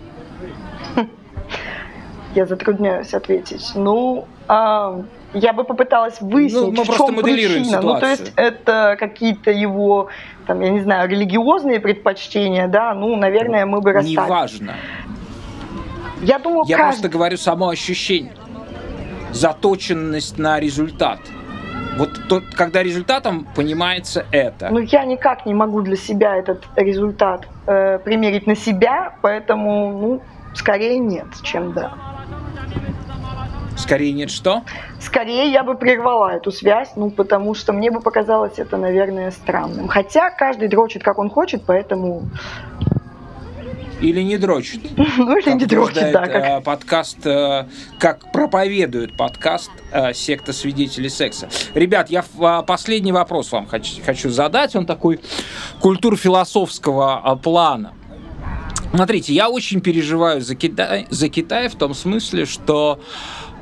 [2.34, 3.72] Я затрудняюсь ответить.
[3.74, 5.02] Ну, а,
[5.32, 7.64] я бы попыталась выяснить, ну, в чем причина.
[7.64, 7.82] Ситуацию.
[7.82, 10.08] Ну, то есть это какие-то его,
[10.46, 14.16] там, я не знаю, религиозные предпочтения, да, ну, наверное, мы бы расстались.
[14.16, 14.74] Неважно.
[16.22, 16.90] Я думаю, Я каждый...
[16.90, 18.32] просто говорю само ощущение.
[19.32, 21.20] Заточенность на результат.
[21.96, 24.68] Вот тот, когда результатом понимается это.
[24.70, 30.22] Ну, я никак не могу для себя этот результат э, примерить на себя, поэтому, ну,
[30.54, 31.92] скорее нет, чем да.
[33.80, 34.62] Скорее нет что?
[35.00, 39.88] Скорее я бы прервала эту связь, ну, потому что мне бы показалось это, наверное, странным.
[39.88, 42.28] Хотя каждый дрочит, как он хочет, поэтому...
[44.00, 44.80] Или не дрочит.
[45.16, 46.26] Ну, или не дрочит, да.
[46.26, 46.44] Как...
[46.44, 47.66] Э, подкаст, э,
[47.98, 51.48] как проповедует подкаст э, «Секта свидетелей секса».
[51.74, 52.24] Ребят, я
[52.66, 54.76] последний вопрос вам хочу задать.
[54.76, 55.20] Он такой
[55.80, 57.92] культур-философского плана.
[58.92, 62.98] Смотрите, я очень переживаю за Китай, за Китай в том смысле, что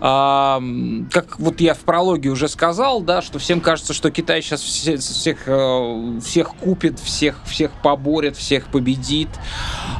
[0.00, 0.62] а,
[1.10, 4.96] как вот я в прологе уже сказал, да, что всем кажется, что Китай сейчас все,
[4.96, 9.28] всех, э, всех купит, всех, всех поборет, всех победит,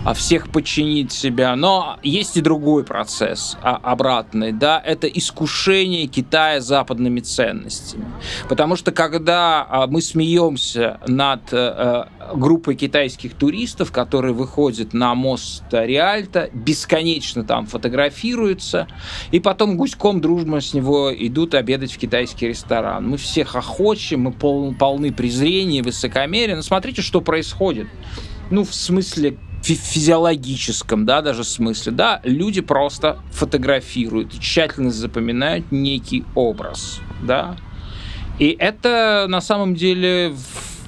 [0.05, 1.57] а всех подчинит себя.
[1.57, 8.07] Но есть и другой процесс, а, обратный, да, это искушение Китая западными ценностями.
[8.49, 15.65] Потому что когда а, мы смеемся над э, группой китайских туристов, которые выходят на мост
[15.71, 18.87] Риальто, бесконечно там фотографируются,
[19.31, 23.09] и потом гуськом дружно с него идут обедать в китайский ресторан.
[23.09, 26.57] Мы всех охочем, мы пол, полны презрения, высокомерия.
[26.57, 27.87] Но смотрите, что происходит.
[28.51, 37.01] Ну, в смысле физиологическом, да, даже смысле, да, люди просто фотографируют, тщательно запоминают некий образ,
[37.23, 37.57] да,
[38.39, 40.33] и это на самом деле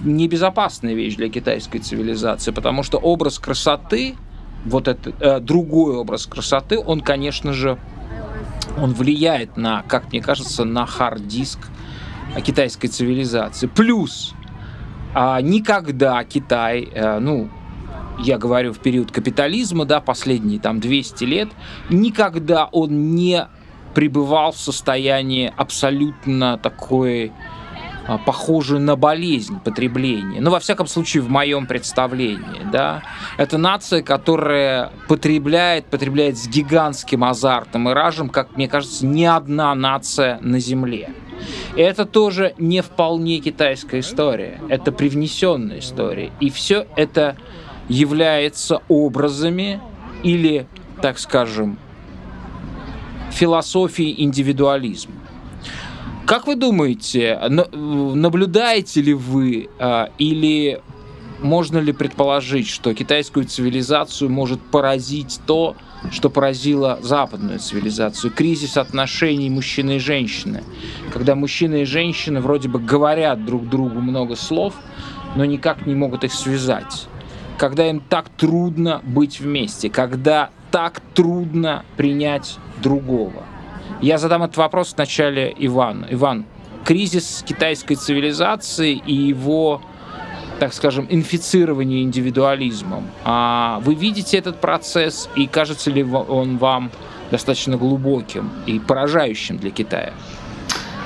[0.04, 4.14] небезопасная вещь для китайской цивилизации, потому что образ красоты,
[4.64, 7.76] вот этот э, другой образ красоты, он, конечно же,
[8.78, 11.58] он влияет на, как мне кажется, на хард-диск
[12.42, 13.66] китайской цивилизации.
[13.66, 14.34] Плюс
[15.14, 17.48] а, никогда Китай, а, ну,
[18.18, 21.48] я говорю в период капитализма, да, последние там 200 лет,
[21.88, 23.48] никогда он не
[23.94, 27.32] пребывал в состоянии абсолютно такой
[28.18, 30.40] похожую на болезнь потребления.
[30.40, 33.02] Ну, во всяком случае, в моем представлении, да.
[33.36, 39.74] Это нация, которая потребляет, потребляет с гигантским азартом и ражем, как мне кажется, ни одна
[39.74, 41.10] нация на Земле.
[41.76, 46.32] И это тоже не вполне китайская история, это привнесенная история.
[46.40, 47.36] И все это
[47.88, 49.80] является образами
[50.22, 50.66] или,
[51.00, 51.78] так скажем,
[53.30, 55.14] философией индивидуализма.
[56.30, 60.80] Как вы думаете, наблюдаете ли вы а, или
[61.42, 65.74] можно ли предположить, что китайскую цивилизацию может поразить то,
[66.12, 68.32] что поразило западную цивилизацию?
[68.32, 70.62] Кризис отношений мужчины и женщины.
[71.12, 74.74] Когда мужчины и женщины вроде бы говорят друг другу много слов,
[75.34, 77.08] но никак не могут их связать.
[77.58, 83.49] Когда им так трудно быть вместе, когда так трудно принять другого.
[84.00, 86.06] Я задам этот вопрос вначале Ивану.
[86.10, 86.44] Иван,
[86.84, 89.80] кризис китайской цивилизации и его
[90.58, 93.06] так скажем, инфицирование индивидуализмом.
[93.24, 96.90] А вы видите этот процесс и кажется ли он вам
[97.30, 100.12] достаточно глубоким и поражающим для Китая?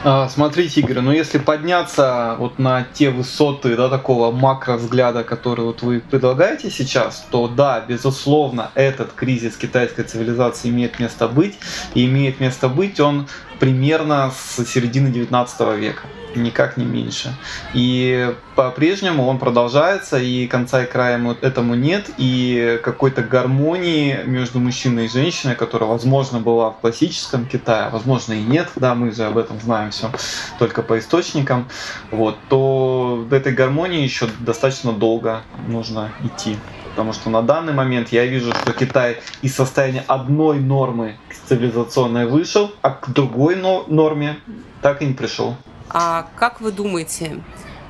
[0.06, 5.80] А, смотрите, Игорь, ну если подняться вот на те высоты, да, такого макровзгляда, который вот
[5.80, 11.58] вы предлагаете сейчас, то да, безусловно, этот кризис китайской цивилизации имеет место быть,
[11.94, 13.28] и имеет место быть он
[13.58, 16.02] примерно с середины 19 века
[16.36, 17.34] никак не меньше.
[17.72, 25.06] И по-прежнему он продолжается, и конца и края этому нет, и какой-то гармонии между мужчиной
[25.06, 29.38] и женщиной, которая, возможно, была в классическом Китае, возможно, и нет, да, мы же об
[29.38, 30.10] этом знаем все
[30.58, 31.68] только по источникам,
[32.10, 36.56] вот, то до этой гармонии еще достаточно долго нужно идти.
[36.94, 41.16] потому что на данный момент я вижу, что Китай из состояния одной нормы
[41.48, 44.38] цивилизационной вышел, а к другой норме
[44.80, 45.56] так и не пришел.
[45.96, 47.40] А как вы думаете,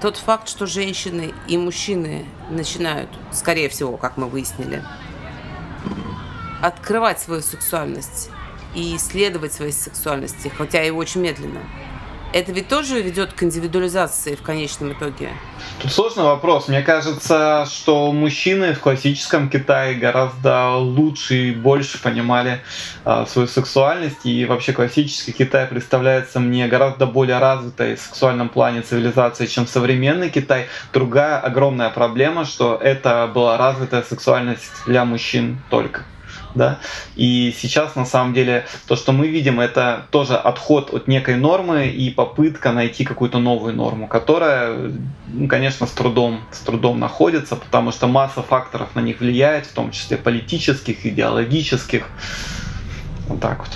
[0.02, 4.84] тот факт, что женщины и мужчины начинают, скорее всего, как мы выяснили,
[6.60, 8.28] открывать свою сексуальность
[8.74, 11.60] и исследовать свои сексуальности, хотя и очень медленно,
[12.34, 15.30] это ведь тоже ведет к индивидуализации в конечном итоге?
[15.80, 16.66] Тут сложный вопрос.
[16.66, 22.60] Мне кажется, что мужчины в классическом Китае гораздо лучше и больше понимали
[23.04, 24.26] э, свою сексуальность.
[24.26, 30.28] И вообще классический Китай представляется мне гораздо более развитой в сексуальном плане цивилизацией, чем современный
[30.28, 30.66] Китай.
[30.92, 36.02] Другая огромная проблема, что это была развитая сексуальность для мужчин только
[36.54, 36.78] да,
[37.16, 41.88] и сейчас на самом деле то, что мы видим, это тоже отход от некой нормы
[41.88, 44.92] и попытка найти какую-то новую норму, которая,
[45.28, 49.72] ну, конечно, с трудом, с трудом находится, потому что масса факторов на них влияет, в
[49.72, 52.08] том числе политических, идеологических,
[53.28, 53.70] вот так вот.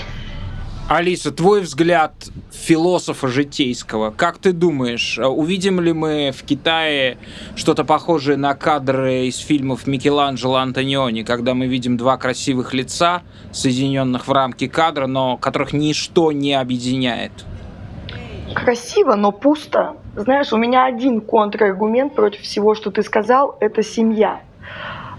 [0.89, 2.14] Алиса, твой взгляд
[2.51, 4.11] философа житейского.
[4.11, 7.18] Как ты думаешь, увидим ли мы в Китае
[7.57, 13.20] что-то похожее на кадры из фильмов Микеланджело Антониони, когда мы видим два красивых лица,
[13.53, 17.32] соединенных в рамки кадра, но которых ничто не объединяет?
[18.55, 19.95] Красиво, но пусто.
[20.16, 24.41] Знаешь, у меня один контраргумент против всего, что ты сказал, это семья.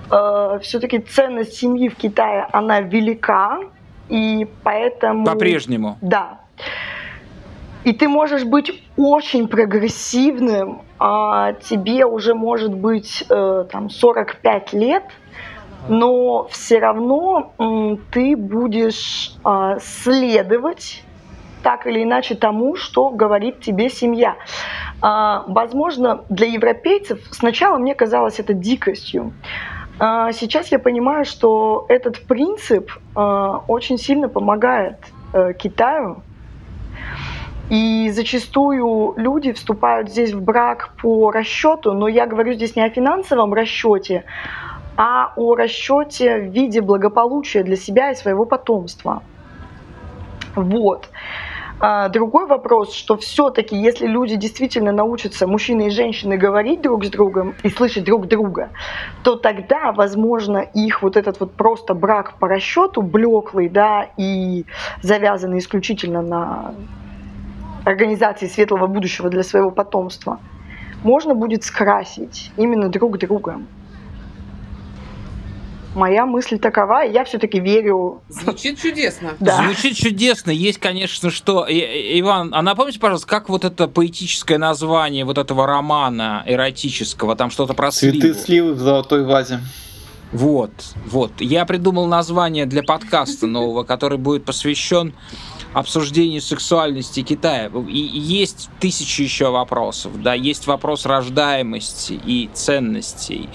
[0.10, 3.60] Э, Все-таки ценность семьи в Китае, она велика,
[4.10, 5.26] и поэтому...
[5.26, 5.98] По-прежнему?
[6.02, 6.40] Да.
[7.84, 15.04] И ты можешь быть очень прогрессивным, а тебе уже может быть э, там 45 лет,
[15.88, 21.04] но все равно э, ты будешь э, следовать
[21.64, 24.36] так или иначе тому, что говорит тебе семья.
[25.02, 29.34] Э, возможно, для европейцев сначала мне казалось это дикостью.
[30.32, 34.98] Сейчас я понимаю, что этот принцип а, очень сильно помогает
[35.34, 36.24] э, Китаю.
[37.70, 42.90] И зачастую люди вступают здесь в брак по расчету, но я говорю здесь не о
[42.90, 44.24] финансовом расчете,
[44.98, 49.22] а о расчете в виде благополучия для себя и своего потомства.
[50.56, 51.10] Вот.
[51.82, 57.10] А, другой вопрос, что все-таки, если люди действительно научатся, мужчины и женщины, говорить друг с
[57.10, 58.70] другом и слышать друг друга,
[59.24, 64.66] то тогда, возможно, их вот этот вот просто брак по расчету, блеклый, да, и
[65.02, 66.74] завязанный исключительно на
[67.86, 70.40] организации светлого будущего для своего потомства,
[71.04, 73.68] можно будет скрасить именно друг другом
[75.96, 78.22] моя мысль такова, и я все-таки верю.
[78.30, 79.36] Звучит чудесно.
[79.40, 79.64] Да.
[79.64, 80.52] Звучит чудесно.
[80.52, 81.66] Есть, конечно, что...
[81.70, 87.74] Иван, а напомните, пожалуйста, как вот это поэтическое название вот этого романа эротического, там что-то
[87.74, 89.60] про Цветы сливы в золотой вазе.
[90.32, 90.72] Вот,
[91.08, 91.32] вот.
[91.40, 95.14] Я придумал название для подкаста нового, который будет посвящен
[95.74, 97.70] обсуждению сексуальности Китая.
[97.88, 100.22] И есть тысячи еще вопросов.
[100.22, 103.50] Да, есть вопрос рождаемости и ценностей.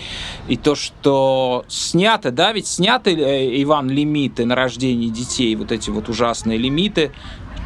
[0.49, 5.91] И то, что сняты, да, ведь сняты, э, Иван, лимиты на рождение детей, вот эти
[5.91, 7.13] вот ужасные лимиты,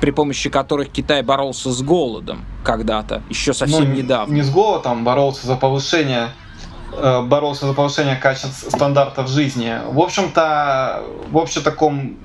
[0.00, 4.32] при помощи которых Китай боролся с голодом когда-то, еще совсем ну, недавно.
[4.32, 6.30] Не с голодом, боролся за повышение
[6.92, 9.78] э, боролся за повышение качества стандартов жизни.
[9.90, 12.16] В общем-то, в общем таком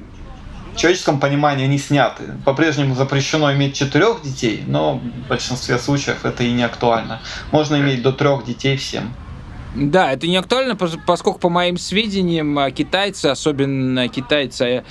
[0.74, 2.24] в человеческом понимании они сняты.
[2.46, 7.22] По-прежнему запрещено иметь четырех детей, но в большинстве случаев это и не актуально.
[7.52, 9.14] Можно иметь до трех детей всем.
[9.76, 14.84] Да, это не актуально, поскольку, по моим сведениям, китайцы, особенно китайцы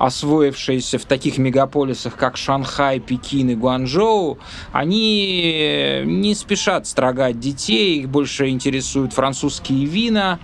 [0.00, 4.38] освоившиеся в таких мегаполисах, как Шанхай, Пекин и Гуанчжоу,
[4.72, 10.38] они не спешат строгать детей, их больше интересуют французские вина,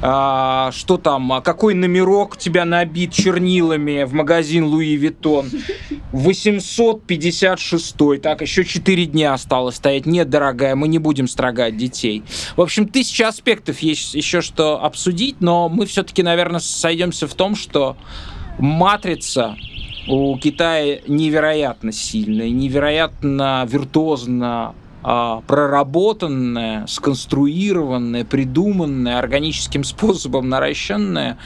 [0.00, 5.50] а, что там, какой номерок тебя набит чернилами в магазин Louis Vuitton,
[6.12, 12.22] 856, так, еще 4 дня осталось стоять, нет, дорогая, мы не будем строгать детей.
[12.56, 17.56] В общем, тысяча аспектов есть еще что обсудить, но мы все-таки, наверное, сойдемся в том,
[17.56, 17.98] что
[18.58, 19.56] матрица
[20.08, 24.74] у Китая невероятно сильная, невероятно виртуозно
[25.04, 31.38] а, проработанная, сконструированная, придуманная, органическим способом наращенная.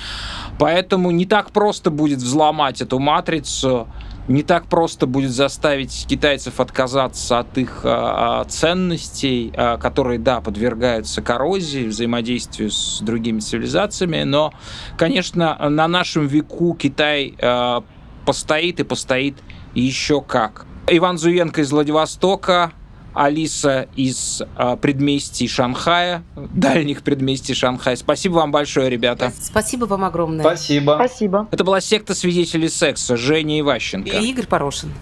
[0.58, 3.88] Поэтому не так просто будет взломать эту матрицу,
[4.28, 11.22] не так просто будет заставить китайцев отказаться от их а, ценностей, а, которые, да, подвергаются
[11.22, 14.52] коррозии, взаимодействию с другими цивилизациями, но,
[14.96, 17.84] конечно, на нашем веку Китай а,
[18.24, 19.36] постоит и постоит
[19.74, 20.66] еще как.
[20.88, 22.72] Иван Зуенко из Владивостока,
[23.16, 27.96] Алиса из а, предместий Шанхая, дальних предместий Шанхая.
[27.96, 29.32] Спасибо вам большое, ребята.
[29.40, 30.44] Спасибо вам огромное.
[30.44, 30.96] Спасибо.
[30.96, 31.48] Спасибо.
[31.50, 34.10] Это была секта свидетелей секса Женя Иващенко.
[34.10, 34.92] И Игорь Порошин.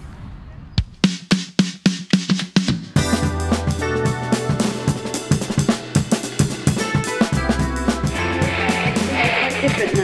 [9.63, 9.95] different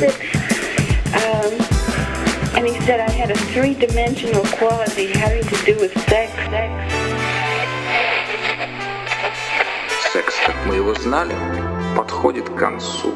[0.00, 0.26] now.
[3.49, 6.31] three-dimensional quality having to do with sex.
[6.49, 6.71] sex.
[10.13, 11.35] Секс, как мы его знали,
[11.95, 13.13] подходит к концу.